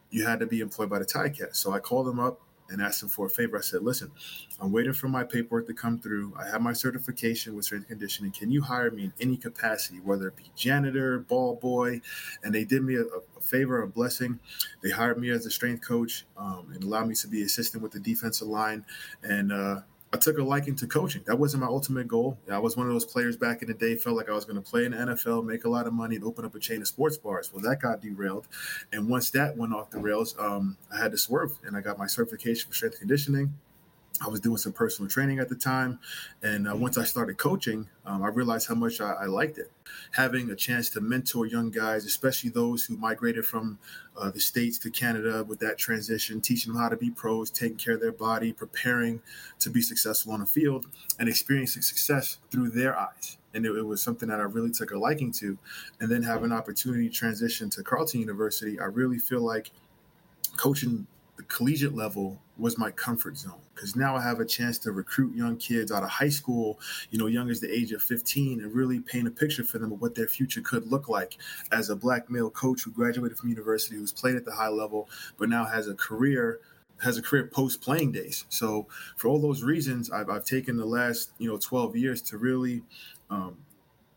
You 0.09 0.25
had 0.25 0.39
to 0.39 0.47
be 0.47 0.59
employed 0.59 0.89
by 0.89 0.99
the 0.99 1.05
Ticats. 1.05 1.57
So 1.57 1.71
I 1.73 1.79
called 1.79 2.07
them 2.07 2.19
up 2.19 2.41
and 2.69 2.81
asked 2.81 3.03
him 3.03 3.09
for 3.09 3.25
a 3.25 3.29
favor. 3.29 3.57
I 3.57 3.61
said, 3.61 3.83
listen, 3.83 4.11
I'm 4.59 4.71
waiting 4.71 4.93
for 4.93 5.07
my 5.07 5.23
paperwork 5.23 5.67
to 5.67 5.73
come 5.73 5.99
through. 5.99 6.33
I 6.39 6.49
have 6.49 6.61
my 6.61 6.73
certification 6.73 7.55
with 7.55 7.65
strength 7.65 7.87
conditioning. 7.87 8.31
Can 8.31 8.51
you 8.51 8.61
hire 8.61 8.91
me 8.91 9.05
in 9.05 9.13
any 9.19 9.37
capacity, 9.37 9.99
whether 9.99 10.27
it 10.27 10.35
be 10.35 10.51
janitor, 10.55 11.19
ball 11.19 11.55
boy? 11.55 12.01
And 12.43 12.53
they 12.53 12.63
did 12.63 12.83
me 12.83 12.95
a, 12.95 13.03
a 13.03 13.41
favor, 13.41 13.81
a 13.81 13.87
blessing. 13.87 14.39
They 14.81 14.89
hired 14.89 15.19
me 15.19 15.29
as 15.29 15.45
a 15.45 15.51
strength 15.51 15.87
coach 15.87 16.25
um, 16.37 16.71
and 16.73 16.83
allowed 16.83 17.07
me 17.07 17.15
to 17.15 17.27
be 17.27 17.43
assistant 17.43 17.83
with 17.83 17.91
the 17.91 17.99
defensive 17.99 18.47
line. 18.47 18.85
And 19.21 19.51
uh, 19.51 19.81
I 20.13 20.17
took 20.17 20.37
a 20.37 20.43
liking 20.43 20.75
to 20.75 20.85
coaching. 20.85 21.23
That 21.25 21.39
wasn't 21.39 21.63
my 21.63 21.67
ultimate 21.67 22.07
goal. 22.07 22.37
I 22.49 22.59
was 22.59 22.77
one 22.77 22.85
of 22.85 22.93
those 22.93 23.03
players 23.03 23.35
back 23.35 23.63
in 23.63 23.67
the 23.67 23.73
day, 23.73 23.95
felt 23.95 24.15
like 24.15 24.29
I 24.29 24.33
was 24.33 24.45
going 24.45 24.57
to 24.57 24.61
play 24.61 24.85
in 24.85 24.91
the 24.91 24.97
NFL, 24.97 25.43
make 25.43 25.65
a 25.65 25.69
lot 25.69 25.87
of 25.87 25.93
money, 25.93 26.15
and 26.15 26.23
open 26.23 26.45
up 26.45 26.53
a 26.53 26.59
chain 26.59 26.81
of 26.81 26.87
sports 26.87 27.17
bars. 27.17 27.51
Well, 27.51 27.63
that 27.63 27.81
got 27.81 27.99
derailed. 27.99 28.47
And 28.91 29.09
once 29.09 29.31
that 29.31 29.57
went 29.57 29.73
off 29.73 29.89
the 29.89 29.97
rails, 29.97 30.35
um, 30.37 30.77
I 30.93 30.99
had 30.99 31.11
to 31.13 31.17
swerve 31.17 31.57
and 31.65 31.75
I 31.75 31.81
got 31.81 31.97
my 31.97 32.05
certification 32.05 32.69
for 32.69 32.75
strength 32.75 32.99
conditioning. 32.99 33.55
I 34.21 34.29
was 34.29 34.39
doing 34.39 34.57
some 34.57 34.73
personal 34.73 35.09
training 35.09 35.39
at 35.39 35.49
the 35.49 35.55
time. 35.55 35.99
And 36.43 36.69
uh, 36.69 36.75
once 36.75 36.97
I 36.97 37.03
started 37.03 37.37
coaching, 37.37 37.87
um, 38.05 38.23
I 38.23 38.27
realized 38.27 38.67
how 38.67 38.75
much 38.75 39.01
I, 39.01 39.11
I, 39.11 39.25
liked 39.25 39.57
it. 39.57 39.71
Having 40.11 40.51
a 40.51 40.55
chance 40.55 40.89
to 40.91 41.01
mentor 41.01 41.45
young 41.45 41.71
guys, 41.71 42.05
especially 42.05 42.51
those 42.51 42.85
who 42.85 42.95
migrated 42.95 43.45
from 43.45 43.79
uh, 44.15 44.29
the 44.29 44.39
States 44.39 44.77
to 44.79 44.91
Canada 44.91 45.43
with 45.43 45.59
that 45.59 45.77
transition, 45.77 46.41
teaching 46.41 46.71
them 46.71 46.81
how 46.81 46.89
to 46.89 46.95
be 46.95 47.09
pros, 47.09 47.49
taking 47.49 47.77
care 47.77 47.95
of 47.95 48.01
their 48.01 48.11
body, 48.11 48.53
preparing 48.53 49.21
to 49.59 49.69
be 49.69 49.81
successful 49.81 50.31
on 50.31 50.41
the 50.41 50.45
field, 50.45 50.85
and 51.19 51.27
experiencing 51.27 51.81
success 51.81 52.37
through 52.51 52.69
their 52.69 52.97
eyes. 52.97 53.37
And 53.55 53.65
it, 53.65 53.75
it 53.75 53.85
was 53.85 54.01
something 54.01 54.29
that 54.29 54.39
I 54.39 54.43
really 54.43 54.71
took 54.71 54.91
a 54.91 54.97
liking 54.97 55.31
to. 55.33 55.57
And 55.99 56.09
then 56.09 56.21
have 56.23 56.43
an 56.43 56.53
opportunity 56.53 57.09
to 57.09 57.15
transition 57.15 57.69
to 57.71 57.83
Carleton 57.83 58.19
University, 58.19 58.79
I 58.79 58.85
really 58.85 59.17
feel 59.17 59.41
like 59.41 59.71
coaching 60.55 61.07
the 61.35 61.43
collegiate 61.43 61.95
level 61.95 62.39
was 62.57 62.77
my 62.77 62.91
comfort 62.91 63.37
zone 63.37 63.59
because 63.73 63.95
now 63.95 64.15
I 64.15 64.21
have 64.21 64.39
a 64.39 64.45
chance 64.45 64.77
to 64.79 64.91
recruit 64.91 65.35
young 65.35 65.57
kids 65.57 65.91
out 65.91 66.03
of 66.03 66.09
high 66.09 66.29
school, 66.29 66.79
you 67.09 67.17
know, 67.17 67.25
young 67.25 67.49
as 67.49 67.59
the 67.59 67.73
age 67.73 67.91
of 67.91 68.03
15, 68.03 68.61
and 68.61 68.73
really 68.73 68.99
paint 68.99 69.27
a 69.27 69.31
picture 69.31 69.63
for 69.63 69.79
them 69.79 69.91
of 69.91 70.01
what 70.01 70.15
their 70.15 70.27
future 70.27 70.61
could 70.61 70.87
look 70.91 71.09
like 71.09 71.37
as 71.71 71.89
a 71.89 71.95
black 71.95 72.29
male 72.29 72.49
coach 72.49 72.83
who 72.83 72.91
graduated 72.91 73.37
from 73.37 73.49
university, 73.49 73.95
who's 73.95 74.11
played 74.11 74.35
at 74.35 74.45
the 74.45 74.51
high 74.51 74.69
level, 74.69 75.09
but 75.37 75.49
now 75.49 75.65
has 75.65 75.87
a 75.87 75.95
career 75.95 76.59
has 77.01 77.17
a 77.17 77.21
career 77.21 77.47
post 77.47 77.81
playing 77.81 78.11
days. 78.11 78.45
So 78.49 78.87
for 79.17 79.27
all 79.27 79.41
those 79.41 79.63
reasons, 79.63 80.11
I've, 80.11 80.29
I've 80.29 80.45
taken 80.45 80.77
the 80.77 80.85
last 80.85 81.31
you 81.37 81.49
know 81.49 81.57
12 81.57 81.95
years 81.97 82.21
to 82.23 82.37
really 82.37 82.83
um, 83.29 83.57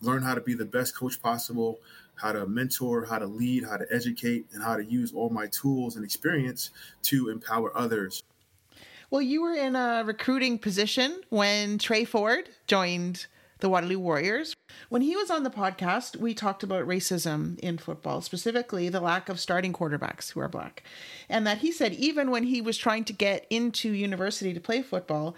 learn 0.00 0.22
how 0.22 0.34
to 0.34 0.40
be 0.40 0.54
the 0.54 0.64
best 0.64 0.94
coach 0.94 1.20
possible, 1.20 1.80
how 2.16 2.32
to 2.32 2.46
mentor, 2.46 3.04
how 3.04 3.18
to 3.18 3.26
lead, 3.26 3.64
how 3.64 3.76
to 3.76 3.86
educate, 3.90 4.46
and 4.52 4.62
how 4.62 4.76
to 4.76 4.84
use 4.84 5.12
all 5.12 5.30
my 5.30 5.46
tools 5.48 5.96
and 5.96 6.04
experience 6.04 6.70
to 7.02 7.28
empower 7.28 7.76
others. 7.76 8.22
Well, 9.10 9.22
you 9.22 9.42
were 9.42 9.54
in 9.54 9.76
a 9.76 10.02
recruiting 10.04 10.58
position 10.58 11.20
when 11.28 11.78
Trey 11.78 12.04
Ford 12.04 12.48
joined 12.66 13.26
the 13.60 13.68
Waterloo 13.68 13.98
Warriors. 13.98 14.54
When 14.88 15.00
he 15.00 15.16
was 15.16 15.30
on 15.30 15.42
the 15.42 15.50
podcast, 15.50 16.16
we 16.16 16.34
talked 16.34 16.62
about 16.62 16.86
racism 16.86 17.58
in 17.60 17.78
football, 17.78 18.20
specifically 18.20 18.88
the 18.88 19.00
lack 19.00 19.28
of 19.28 19.40
starting 19.40 19.72
quarterbacks 19.72 20.32
who 20.32 20.40
are 20.40 20.48
black. 20.48 20.82
And 21.28 21.46
that 21.46 21.58
he 21.58 21.72
said 21.72 21.94
even 21.94 22.30
when 22.30 22.44
he 22.44 22.60
was 22.60 22.76
trying 22.76 23.04
to 23.04 23.12
get 23.12 23.46
into 23.48 23.92
university 23.92 24.52
to 24.52 24.60
play 24.60 24.82
football, 24.82 25.34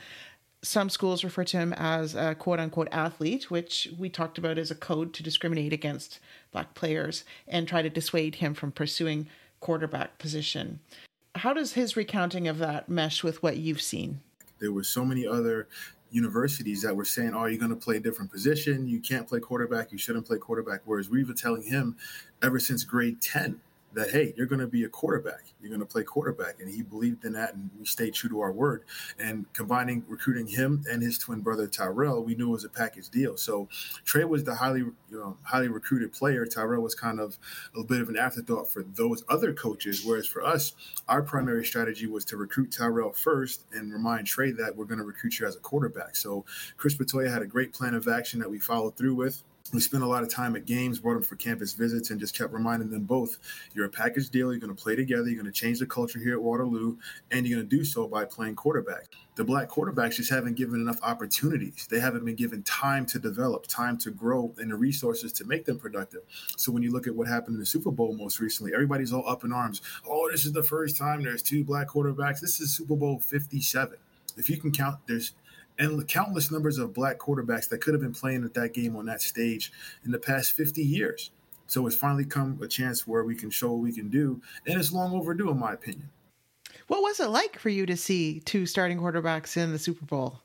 some 0.62 0.90
schools 0.90 1.25
refer 1.25 1.44
to 1.44 1.57
him 1.57 1.73
as 1.75 2.14
a 2.14 2.35
quote 2.35 2.59
unquote 2.59 2.88
athlete, 2.90 3.51
which 3.51 3.88
we 3.99 4.09
talked 4.09 4.38
about 4.38 4.59
as 4.59 4.71
a 4.71 4.75
code 4.75 5.14
to 5.14 5.23
discriminate 5.23 5.73
against 5.73 6.18
black 6.53 6.75
players 6.75 7.25
and 7.47 7.68
try 7.68 7.83
to 7.83 7.90
dissuade 7.90 8.37
him 8.37 8.55
from 8.55 8.73
pursuing 8.73 9.29
quarterback 9.61 10.18
position. 10.18 10.81
How 11.37 11.53
does 11.53 11.75
his 11.75 11.97
recounting 11.97 12.49
of 12.49 12.59
that 12.59 12.88
mesh 12.88 13.23
with 13.23 13.42
what 13.42 13.59
you've 13.59 13.83
seen? 13.83 14.21
There 14.59 14.73
were 14.73 14.85
so 14.85 15.05
many 15.05 15.27
other 15.27 15.68
universities 16.11 16.83
that 16.83 16.97
were 16.97 17.05
saying, 17.05 17.35
"Oh, 17.35 17.44
you're 17.44 17.59
going 17.59 17.71
to 17.71 17.77
play 17.77 17.97
a 17.97 18.01
different 18.01 18.33
position. 18.33 18.88
You 18.88 18.99
can't 18.99 19.29
play 19.29 19.40
quarterback. 19.40 19.92
You 19.92 19.99
shouldn't 19.99 20.27
play 20.27 20.38
quarterback." 20.38 20.81
Whereas 20.85 21.09
we 21.09 21.23
were 21.23 21.35
telling 21.35 21.62
him 21.62 21.97
ever 22.42 22.59
since 22.59 22.83
grade 22.83 23.21
ten 23.21 23.61
that 23.94 24.11
hey, 24.11 24.35
you're 24.37 24.46
going 24.46 24.61
to 24.61 24.66
be 24.66 24.85
a 24.85 24.88
quarterback. 24.88 25.44
You're 25.61 25.70
going 25.70 25.81
to 25.81 25.87
play 25.87 26.03
quarterback, 26.03 26.61
and 26.61 26.70
he 26.70 26.83
believed 26.83 27.24
in 27.24 27.33
that, 27.33 27.55
and 27.55 27.70
we 27.79 27.87
stayed 27.87 28.14
true 28.14 28.29
to 28.31 28.40
our 28.40 28.53
word. 28.53 28.85
And 29.18 29.51
combining 29.53 30.05
recruiting 30.09 30.46
him 30.46 30.85
and 30.90 31.03
his 31.03 31.18
twin 31.18 31.40
brother 31.40 31.66
Tyrell, 31.66 32.22
we 32.22 32.35
knew 32.35 32.48
it 32.48 32.53
was 32.53 32.64
a 32.64 32.68
package 32.68 33.09
deal. 33.09 33.37
So 33.37 33.68
Trey 34.05 34.24
was 34.24 34.44
the 34.44 34.55
highly 34.55 34.81
you 34.81 34.94
know, 35.11 35.37
highly 35.42 35.68
recruited 35.68 36.12
player. 36.12 36.44
Tyrell 36.44 36.83
was 36.83 36.94
kind 36.94 37.18
of 37.18 37.38
a 37.77 37.83
bit 37.83 38.01
of 38.01 38.09
an 38.09 38.16
afterthought 38.16 38.70
for 38.70 38.83
those 38.83 39.24
other 39.29 39.53
coaches, 39.53 40.05
whereas 40.05 40.27
for 40.27 40.44
us, 40.44 40.74
our 41.09 41.22
primary 41.22 41.64
strategy 41.64 42.07
was 42.07 42.24
to 42.27 42.37
recruit 42.37 42.72
Tyrell 42.72 43.12
first 43.12 43.64
and 43.72 43.92
remind 43.92 44.27
Trey 44.27 44.53
that 44.53 44.77
we're 44.77 44.85
going 44.85 44.98
to 44.98 45.05
recruit 45.05 45.38
you 45.38 45.46
as 45.46 45.57
a 45.57 45.61
quarterback. 45.61 46.14
So 46.16 46.44
Chris 46.77 46.94
Bertoia 46.94 47.33
had 47.33 47.42
a 47.42 47.46
great 47.46 47.72
plan 47.72 47.94
of 47.94 48.07
action 48.07 48.38
that 48.40 48.51
we 48.51 48.59
followed 48.59 48.96
through 48.96 49.14
with 49.14 49.42
we 49.72 49.81
spent 49.81 50.02
a 50.02 50.07
lot 50.07 50.22
of 50.22 50.31
time 50.31 50.57
at 50.57 50.64
games, 50.64 50.98
brought 50.98 51.14
them 51.14 51.22
for 51.22 51.37
campus 51.37 51.72
visits, 51.72 52.11
and 52.11 52.18
just 52.18 52.37
kept 52.37 52.52
reminding 52.52 52.90
them 52.90 53.02
both 53.02 53.38
you're 53.74 53.87
a 53.87 53.90
package 53.90 54.31
deal, 54.31 54.52
you're 54.52 54.61
going 54.61 54.74
to 54.74 54.83
play 54.83 54.96
together, 54.96 55.28
you're 55.28 55.40
going 55.40 55.52
to 55.52 55.59
change 55.59 55.78
the 55.78 55.87
culture 55.87 56.18
here 56.18 56.35
at 56.35 56.42
Waterloo, 56.42 56.96
and 57.31 57.46
you're 57.46 57.59
going 57.59 57.68
to 57.68 57.76
do 57.76 57.85
so 57.85 58.07
by 58.07 58.24
playing 58.24 58.54
quarterback. 58.54 59.09
The 59.35 59.44
black 59.44 59.68
quarterbacks 59.68 60.14
just 60.14 60.31
haven't 60.31 60.57
given 60.57 60.81
enough 60.81 60.98
opportunities. 61.02 61.87
They 61.88 62.00
haven't 62.00 62.24
been 62.24 62.35
given 62.35 62.62
time 62.64 63.07
to 63.07 63.18
develop, 63.18 63.66
time 63.66 63.96
to 63.98 64.11
grow, 64.11 64.52
and 64.59 64.70
the 64.70 64.76
resources 64.76 65.33
to 65.35 65.44
make 65.44 65.64
them 65.64 65.78
productive. 65.78 66.22
So 66.57 66.72
when 66.72 66.83
you 66.83 66.90
look 66.90 67.07
at 67.07 67.14
what 67.14 67.28
happened 67.28 67.54
in 67.54 67.61
the 67.61 67.66
Super 67.66 67.90
Bowl 67.90 68.14
most 68.14 68.40
recently, 68.40 68.74
everybody's 68.74 69.12
all 69.12 69.28
up 69.28 69.44
in 69.44 69.52
arms. 69.52 69.81
Oh, 70.09 70.28
this 70.31 70.44
is 70.44 70.52
the 70.52 70.62
first 70.62 70.96
time 70.96 71.22
there's 71.22 71.42
two 71.42 71.62
black 71.62 71.88
quarterbacks. 71.88 72.40
This 72.40 72.61
is 72.61 72.74
Super 72.74 72.96
Bowl 72.96 73.20
57. 73.20 73.96
If 74.37 74.50
you 74.50 74.57
can 74.57 74.72
count, 74.72 74.98
there's 75.07 75.33
and 75.78 76.06
countless 76.08 76.50
numbers 76.50 76.78
of 76.78 76.92
black 76.92 77.18
quarterbacks 77.18 77.68
that 77.68 77.80
could 77.80 77.94
have 77.94 78.00
been 78.00 78.14
playing 78.14 78.44
at 78.44 78.54
that 78.54 78.74
game 78.74 78.96
on 78.96 79.06
that 79.06 79.22
stage 79.22 79.72
in 80.04 80.10
the 80.10 80.18
past 80.18 80.52
50 80.52 80.82
years. 80.82 81.30
So 81.66 81.86
it's 81.86 81.96
finally 81.96 82.24
come 82.24 82.58
a 82.62 82.66
chance 82.66 83.06
where 83.06 83.24
we 83.24 83.34
can 83.34 83.50
show 83.50 83.72
what 83.72 83.82
we 83.82 83.92
can 83.92 84.08
do, 84.08 84.40
and 84.66 84.78
it's 84.78 84.92
long 84.92 85.14
overdue, 85.14 85.50
in 85.50 85.58
my 85.58 85.74
opinion. 85.74 86.08
What 86.86 87.02
was 87.02 87.20
it 87.20 87.28
like 87.28 87.58
for 87.58 87.68
you 87.68 87.84
to 87.86 87.96
see 87.96 88.40
two 88.40 88.64
starting 88.64 88.98
quarterbacks 88.98 89.56
in 89.56 89.72
the 89.72 89.78
Super 89.78 90.06
Bowl? 90.06 90.40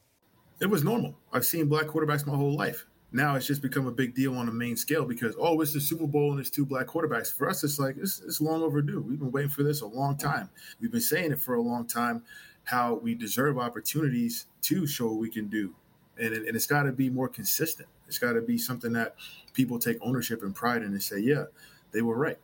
It 0.60 0.70
was 0.70 0.84
normal. 0.84 1.16
I've 1.32 1.46
seen 1.46 1.68
black 1.68 1.86
quarterbacks 1.86 2.26
my 2.26 2.36
whole 2.36 2.56
life. 2.56 2.86
Now 3.14 3.36
it's 3.36 3.46
just 3.46 3.62
become 3.62 3.86
a 3.86 3.92
big 3.92 4.16
deal 4.16 4.36
on 4.36 4.50
a 4.50 4.52
main 4.52 4.76
scale 4.76 5.06
because 5.06 5.36
oh, 5.40 5.62
it's 5.62 5.74
the 5.74 5.80
Super 5.80 6.08
Bowl 6.08 6.32
and 6.32 6.40
it's 6.40 6.50
two 6.50 6.66
black 6.66 6.88
quarterbacks. 6.88 7.32
For 7.32 7.48
us, 7.48 7.64
it's 7.64 7.80
like 7.80 7.96
it's, 7.98 8.22
it's 8.22 8.42
long 8.42 8.64
overdue. 8.64 9.02
We've 9.02 9.20
been 9.20 9.32
waiting 9.32 9.52
for 9.52 9.62
this 9.62 9.82
a 9.82 9.86
long 9.86 10.18
time. 10.18 10.50
We've 10.82 10.92
been 10.92 11.00
saying 11.00 11.32
it 11.32 11.40
for 11.40 11.54
a 11.54 11.62
long 11.62 11.86
time. 11.86 12.24
How 12.66 12.96
we 12.96 13.14
deserve 13.14 13.58
opportunities 13.58 14.46
to 14.64 14.88
show 14.88 15.08
what 15.08 15.18
we 15.18 15.30
can 15.30 15.48
do, 15.48 15.76
and, 16.18 16.34
and 16.34 16.56
it's 16.56 16.68
got 16.68 16.84
to 16.84 16.92
be 16.92 17.10
more 17.10 17.28
consistent. 17.28 17.90
It's 18.08 18.20
got 18.20 18.34
to 18.34 18.42
be 18.42 18.58
something 18.58 18.94
that 18.94 19.16
people 19.54 19.80
take 19.80 19.98
ownership 20.02 20.44
and 20.44 20.56
pride 20.56 20.84
in 20.84 20.90
and 20.90 21.04
say, 21.04 21.20
yeah, 21.20 21.46
they 21.92 22.02
were 22.02 22.18
right. 22.18 22.38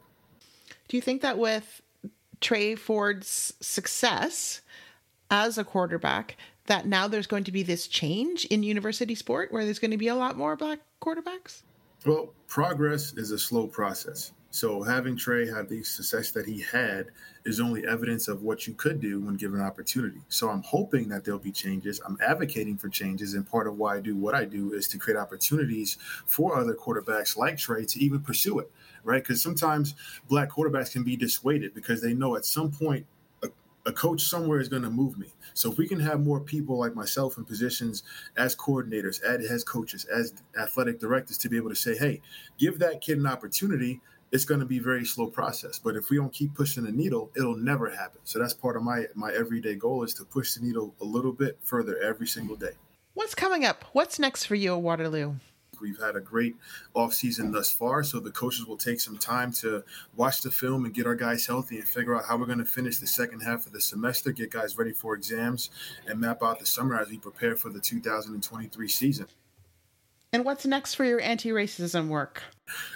Do 0.87 0.97
you 0.97 1.01
think 1.01 1.21
that 1.21 1.37
with 1.37 1.81
Trey 2.41 2.75
Ford's 2.75 3.53
success 3.59 4.61
as 5.29 5.57
a 5.57 5.63
quarterback, 5.63 6.37
that 6.65 6.85
now 6.85 7.07
there's 7.07 7.27
going 7.27 7.43
to 7.45 7.51
be 7.51 7.63
this 7.63 7.87
change 7.87 8.45
in 8.45 8.63
university 8.63 9.15
sport 9.15 9.51
where 9.51 9.65
there's 9.65 9.79
going 9.79 9.91
to 9.91 9.97
be 9.97 10.07
a 10.07 10.15
lot 10.15 10.37
more 10.37 10.55
black 10.55 10.79
quarterbacks? 11.01 11.63
Well, 12.05 12.33
progress 12.47 13.13
is 13.13 13.31
a 13.31 13.39
slow 13.39 13.67
process. 13.67 14.31
So 14.51 14.81
having 14.81 15.15
Trey 15.15 15.47
have 15.47 15.69
the 15.69 15.83
success 15.83 16.31
that 16.31 16.45
he 16.45 16.61
had 16.61 17.07
is 17.45 17.59
only 17.59 17.85
evidence 17.87 18.27
of 18.27 18.41
what 18.41 18.65
you 18.65 18.73
could 18.73 18.99
do 18.99 19.21
when 19.21 19.35
given 19.35 19.61
opportunity. 19.61 20.21
So 20.29 20.49
I'm 20.49 20.63
hoping 20.63 21.07
that 21.09 21.23
there'll 21.23 21.39
be 21.39 21.51
changes. 21.51 22.01
I'm 22.05 22.17
advocating 22.25 22.77
for 22.77 22.89
changes, 22.89 23.35
and 23.35 23.47
part 23.47 23.67
of 23.67 23.77
why 23.77 23.97
I 23.97 23.99
do 23.99 24.15
what 24.15 24.33
I 24.33 24.45
do 24.45 24.73
is 24.73 24.87
to 24.89 24.97
create 24.97 25.17
opportunities 25.17 25.97
for 26.25 26.57
other 26.57 26.73
quarterbacks 26.73 27.37
like 27.37 27.57
Trey 27.57 27.85
to 27.85 27.99
even 27.99 28.21
pursue 28.21 28.59
it, 28.59 28.71
right? 29.03 29.21
Because 29.21 29.41
sometimes 29.41 29.93
black 30.27 30.49
quarterbacks 30.49 30.91
can 30.91 31.03
be 31.03 31.15
dissuaded 31.15 31.75
because 31.75 32.01
they 32.01 32.13
know 32.13 32.35
at 32.35 32.45
some 32.45 32.71
point 32.71 33.05
a 33.85 33.91
coach 33.93 34.21
somewhere 34.21 34.59
is 34.59 34.67
going 34.67 34.83
to 34.83 34.89
move 34.89 35.17
me. 35.17 35.27
So 35.53 35.71
if 35.71 35.77
we 35.77 35.87
can 35.87 35.99
have 36.01 36.19
more 36.19 36.39
people 36.39 36.77
like 36.77 36.95
myself 36.95 37.37
in 37.37 37.45
positions 37.45 38.03
as 38.35 38.55
coordinators, 38.55 39.23
as 39.23 39.63
coaches, 39.63 40.05
as 40.05 40.33
athletic 40.59 40.99
directors 40.99 41.37
to 41.39 41.49
be 41.49 41.57
able 41.57 41.69
to 41.69 41.75
say, 41.75 41.97
hey, 41.97 42.21
give 42.57 42.77
that 42.79 43.01
kid 43.01 43.17
an 43.17 43.25
opportunity, 43.25 44.01
it's 44.31 44.45
going 44.45 44.59
to 44.59 44.65
be 44.65 44.77
a 44.77 44.81
very 44.81 45.05
slow 45.05 45.27
process. 45.27 45.79
But 45.79 45.95
if 45.95 46.09
we 46.09 46.17
don't 46.17 46.31
keep 46.31 46.53
pushing 46.53 46.83
the 46.83 46.91
needle, 46.91 47.31
it'll 47.35 47.57
never 47.57 47.89
happen. 47.89 48.21
So 48.23 48.39
that's 48.39 48.53
part 48.53 48.75
of 48.75 48.83
my 48.83 49.05
my 49.15 49.31
everyday 49.33 49.75
goal 49.75 50.03
is 50.03 50.13
to 50.15 50.25
push 50.25 50.53
the 50.53 50.65
needle 50.65 50.93
a 51.01 51.05
little 51.05 51.33
bit 51.33 51.57
further 51.63 51.97
every 51.99 52.27
single 52.27 52.55
day. 52.55 52.73
What's 53.13 53.35
coming 53.35 53.65
up? 53.65 53.85
What's 53.93 54.19
next 54.19 54.45
for 54.45 54.55
you 54.55 54.75
at 54.75 54.81
Waterloo? 54.81 55.35
We've 55.81 55.99
had 55.99 56.15
a 56.15 56.21
great 56.21 56.55
offseason 56.95 57.53
thus 57.53 57.71
far, 57.71 58.03
so 58.03 58.19
the 58.19 58.31
coaches 58.31 58.65
will 58.65 58.77
take 58.77 58.99
some 58.99 59.17
time 59.17 59.51
to 59.53 59.83
watch 60.15 60.41
the 60.41 60.51
film 60.51 60.85
and 60.85 60.93
get 60.93 61.07
our 61.07 61.15
guys 61.15 61.45
healthy 61.45 61.77
and 61.77 61.87
figure 61.87 62.15
out 62.15 62.25
how 62.25 62.37
we're 62.37 62.45
going 62.45 62.59
to 62.59 62.65
finish 62.65 62.97
the 62.97 63.07
second 63.07 63.41
half 63.41 63.65
of 63.65 63.71
the 63.71 63.79
semester, 63.79 64.31
get 64.31 64.51
guys 64.51 64.77
ready 64.77 64.91
for 64.91 65.15
exams, 65.15 65.69
and 66.05 66.19
map 66.19 66.43
out 66.43 66.59
the 66.59 66.65
summer 66.65 66.99
as 66.99 67.09
we 67.09 67.17
prepare 67.17 67.55
for 67.55 67.69
the 67.69 67.79
2023 67.79 68.87
season. 68.89 69.27
And 70.31 70.45
what's 70.45 70.63
next 70.63 70.93
for 70.93 71.05
your 71.05 71.19
anti 71.21 71.49
racism 71.49 72.07
work? 72.07 72.43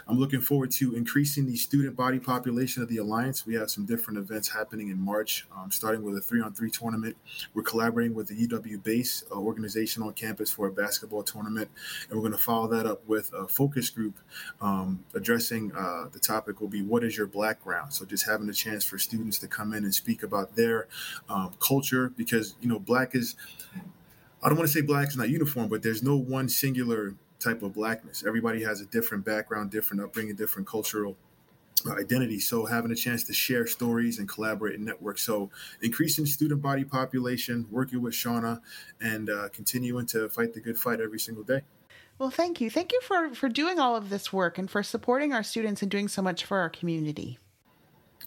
I'm 0.08 0.19
looking 0.19 0.39
forward 0.39 0.69
to 0.74 0.96
increasing 0.96 1.48
the 1.48 1.56
student 1.56 1.96
body 1.96 2.19
population 2.19 2.84
of 2.84 2.89
the 2.89 2.98
Alliance. 2.98 3.43
We 3.43 3.56
have 3.56 3.72
some 3.72 3.88
different 3.88 4.19
events 4.19 4.50
happening 4.50 4.89
in 4.89 5.00
March, 5.00 5.48
um, 5.58 5.72
starting 5.72 6.04
with 6.04 6.15
a 6.15 6.22
three 6.22 6.41
on 6.41 6.54
three 6.54 6.69
tournament. 6.69 7.17
We're 7.56 7.63
collaborating 7.63 8.13
with 8.13 8.28
the 8.28 8.48
UW 8.48 8.84
BASE 8.84 9.24
uh, 9.32 9.36
organization 9.39 10.04
on 10.04 10.13
campus 10.13 10.52
for 10.52 10.67
a 10.67 10.72
basketball 10.72 11.24
tournament. 11.24 11.72
And 12.08 12.15
we're 12.15 12.22
going 12.22 12.38
to 12.38 12.43
follow 12.43 12.67
that 12.67 12.86
up 12.86 13.08
with 13.08 13.34
a 13.34 13.48
focus 13.48 13.89
group 13.89 14.19
um, 14.62 15.04
addressing 15.15 15.72
uh, 15.76 16.10
the 16.13 16.19
topic 16.19 16.62
will 16.62 16.67
be 16.67 16.84
what 16.84 17.04
is 17.04 17.17
your 17.17 17.26
background? 17.26 17.96
So 17.96 18.06
just 18.06 18.28
having 18.28 18.48
a 18.50 18.54
chance 18.54 18.86
for 18.86 19.00
students 19.00 19.39
to 19.39 19.48
come 19.48 19.74
in 19.74 19.86
and 19.86 19.96
speak 19.96 20.22
about 20.22 20.56
their 20.56 20.88
um, 21.30 21.56
culture 21.60 22.10
because, 22.15 22.56
you 22.62 22.69
know, 22.69 22.78
black 22.78 23.15
is. 23.15 23.36
I 24.43 24.50
don't 24.50 24.58
want 24.58 24.69
to 24.69 24.74
say 24.74 24.82
black 24.82 25.08
is 25.08 25.15
not 25.15 25.30
uniform, 25.30 25.69
but 25.69 25.84
there's 25.84 26.04
no 26.04 26.17
one 26.17 26.50
singular 26.50 27.15
type 27.43 27.62
of 27.62 27.73
blackness. 27.73 28.23
Everybody 28.25 28.63
has 28.63 28.82
a 28.82 28.86
different 28.86 29.25
background, 29.25 29.71
different 29.71 30.01
upbringing, 30.01 30.36
different 30.36 30.67
cultural 30.67 31.17
uh, 31.86 31.93
identity. 31.93 32.39
So 32.39 32.65
having 32.65 32.91
a 32.91 32.95
chance 32.95 33.23
to 33.25 33.34
share 33.34 33.67
stories 33.67 34.19
and 34.19 34.27
collaborate 34.27 34.75
and 34.75 34.86
network. 34.86 35.17
So 35.19 35.49
increasing 35.82 36.25
student 36.25 36.62
body 36.62 36.84
population, 36.84 37.67
working 37.69 38.01
with 38.01 38.13
Shauna, 38.13 38.62
and 39.01 39.29
uh, 39.29 39.49
continuing 39.49 40.06
to 40.08 40.29
fight 40.29 40.53
the 40.53 40.62
good 40.62 40.77
fight 40.77 41.01
every 41.01 41.19
single 41.19 41.43
day. 41.43 41.62
Well, 42.19 42.29
thank 42.29 42.62
you. 42.62 42.69
Thank 42.69 42.93
you 42.93 43.01
for, 43.01 43.34
for 43.34 43.49
doing 43.49 43.79
all 43.79 43.95
of 43.95 44.10
this 44.10 44.32
work 44.32 44.58
and 44.58 44.69
for 44.69 44.84
supporting 44.84 45.34
our 45.34 45.43
students 45.43 45.82
and 45.82 45.89
doing 45.89 46.08
so 46.08 46.21
much 46.21 46.45
for 46.45 46.60
our 46.60 46.69
community. 46.69 47.39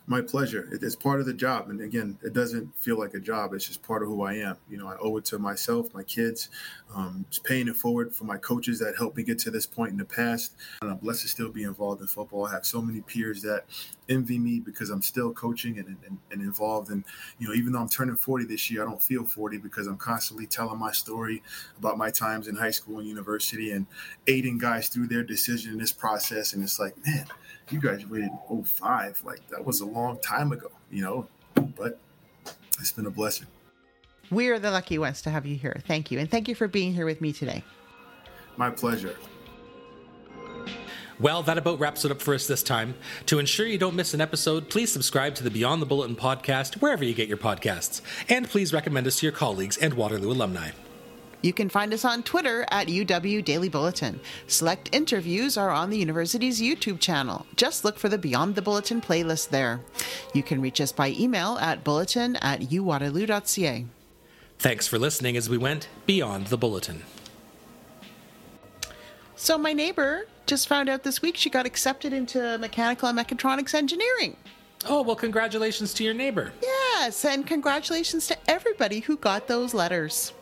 My 0.08 0.20
pleasure. 0.20 0.68
It's 0.70 0.94
part 0.94 1.18
of 1.18 1.26
the 1.26 1.32
job. 1.32 1.68
And 1.68 1.80
again, 1.80 2.16
it 2.22 2.32
doesn't 2.32 2.72
feel 2.80 2.96
like 2.96 3.14
a 3.14 3.18
job. 3.18 3.52
It's 3.54 3.66
just 3.66 3.82
part 3.82 4.02
of 4.02 4.08
who 4.08 4.22
I 4.22 4.34
am. 4.34 4.56
You 4.70 4.78
know, 4.78 4.86
I 4.86 4.96
owe 5.00 5.16
it 5.16 5.24
to 5.26 5.38
myself, 5.38 5.92
my 5.92 6.04
kids, 6.04 6.48
um, 6.94 7.26
just 7.28 7.42
paying 7.42 7.66
it 7.66 7.74
forward 7.74 8.14
for 8.14 8.22
my 8.22 8.36
coaches 8.36 8.78
that 8.78 8.94
helped 8.96 9.16
me 9.16 9.24
get 9.24 9.40
to 9.40 9.50
this 9.50 9.66
point 9.66 9.90
in 9.90 9.98
the 9.98 10.04
past. 10.04 10.54
And 10.80 10.92
I'm 10.92 10.98
blessed 10.98 11.22
to 11.22 11.28
still 11.28 11.50
be 11.50 11.64
involved 11.64 12.00
in 12.00 12.06
football. 12.06 12.46
I 12.46 12.52
have 12.52 12.64
so 12.64 12.80
many 12.80 13.00
peers 13.00 13.42
that 13.42 13.64
envy 14.08 14.38
me 14.38 14.60
because 14.60 14.90
I'm 14.90 15.02
still 15.02 15.32
coaching 15.32 15.78
and, 15.78 15.96
and, 16.06 16.18
and 16.30 16.40
involved. 16.40 16.90
And, 16.90 17.04
you 17.38 17.48
know, 17.48 17.54
even 17.54 17.72
though 17.72 17.80
I'm 17.80 17.88
turning 17.88 18.16
40 18.16 18.44
this 18.44 18.70
year, 18.70 18.82
I 18.82 18.84
don't 18.84 19.02
feel 19.02 19.24
40 19.24 19.58
because 19.58 19.86
I'm 19.86 19.96
constantly 19.96 20.46
telling 20.46 20.78
my 20.78 20.92
story 20.92 21.42
about 21.78 21.98
my 21.98 22.10
times 22.10 22.48
in 22.48 22.56
high 22.56 22.70
school 22.70 22.98
and 22.98 23.08
university 23.08 23.72
and 23.72 23.86
aiding 24.26 24.58
guys 24.58 24.88
through 24.88 25.08
their 25.08 25.22
decision 25.22 25.72
in 25.72 25.78
this 25.78 25.92
process. 25.92 26.52
And 26.52 26.62
it's 26.62 26.78
like, 26.78 26.94
man, 27.06 27.26
you 27.70 27.80
graduated 27.80 28.30
in 28.50 28.64
05. 28.64 29.22
Like 29.24 29.46
that 29.48 29.64
was 29.64 29.80
a 29.80 29.86
long 29.86 30.18
time 30.18 30.52
ago, 30.52 30.70
you 30.90 31.02
know, 31.02 31.28
but 31.76 31.98
it's 32.78 32.92
been 32.92 33.06
a 33.06 33.10
blessing. 33.10 33.46
We 34.30 34.48
are 34.48 34.58
the 34.58 34.70
lucky 34.70 34.98
ones 34.98 35.22
to 35.22 35.30
have 35.30 35.46
you 35.46 35.56
here. 35.56 35.80
Thank 35.86 36.10
you. 36.10 36.18
And 36.18 36.30
thank 36.30 36.48
you 36.48 36.54
for 36.54 36.66
being 36.66 36.92
here 36.92 37.06
with 37.06 37.20
me 37.20 37.32
today. 37.32 37.62
My 38.56 38.70
pleasure. 38.70 39.16
Well, 41.18 41.42
that 41.44 41.56
about 41.56 41.80
wraps 41.80 42.04
it 42.04 42.10
up 42.10 42.20
for 42.20 42.34
us 42.34 42.46
this 42.46 42.62
time. 42.62 42.94
To 43.26 43.38
ensure 43.38 43.66
you 43.66 43.78
don't 43.78 43.96
miss 43.96 44.12
an 44.12 44.20
episode, 44.20 44.68
please 44.68 44.92
subscribe 44.92 45.34
to 45.36 45.44
the 45.44 45.50
Beyond 45.50 45.80
the 45.80 45.86
Bulletin 45.86 46.14
podcast 46.14 46.82
wherever 46.82 47.04
you 47.04 47.14
get 47.14 47.28
your 47.28 47.38
podcasts. 47.38 48.02
And 48.28 48.48
please 48.48 48.74
recommend 48.74 49.06
us 49.06 49.20
to 49.20 49.26
your 49.26 49.32
colleagues 49.32 49.78
and 49.78 49.94
Waterloo 49.94 50.30
alumni. 50.30 50.72
You 51.40 51.54
can 51.54 51.68
find 51.68 51.94
us 51.94 52.04
on 52.04 52.22
Twitter 52.22 52.66
at 52.70 52.88
UW 52.88 53.42
Daily 53.42 53.68
Bulletin. 53.70 54.20
Select 54.46 54.90
interviews 54.92 55.56
are 55.56 55.70
on 55.70 55.88
the 55.88 55.96
university's 55.96 56.60
YouTube 56.60 57.00
channel. 57.00 57.46
Just 57.56 57.84
look 57.84 57.98
for 57.98 58.08
the 58.10 58.18
Beyond 58.18 58.54
the 58.54 58.62
Bulletin 58.62 59.00
playlist 59.00 59.48
there. 59.48 59.80
You 60.34 60.42
can 60.42 60.60
reach 60.60 60.80
us 60.80 60.92
by 60.92 61.10
email 61.10 61.56
at 61.58 61.84
bulletin 61.84 62.36
at 62.36 62.60
uwaterloo.ca. 62.60 63.86
Thanks 64.58 64.86
for 64.86 64.98
listening 64.98 65.36
as 65.36 65.48
we 65.48 65.56
went 65.56 65.88
Beyond 66.04 66.48
the 66.48 66.58
Bulletin. 66.58 67.04
So, 69.36 69.58
my 69.58 69.74
neighbor 69.74 70.26
just 70.46 70.68
found 70.68 70.88
out 70.88 71.02
this 71.02 71.20
week 71.22 71.36
she 71.36 71.50
got 71.50 71.66
accepted 71.66 72.12
into 72.12 72.56
mechanical 72.58 73.08
and 73.08 73.18
mechatronics 73.18 73.74
engineering. 73.74 74.36
Oh, 74.88 75.02
well, 75.02 75.16
congratulations 75.16 75.92
to 75.94 76.04
your 76.04 76.14
neighbor. 76.14 76.52
Yes, 76.62 77.24
and 77.24 77.46
congratulations 77.46 78.26
to 78.28 78.36
everybody 78.48 79.00
who 79.00 79.16
got 79.16 79.48
those 79.48 79.74
letters. 79.74 80.32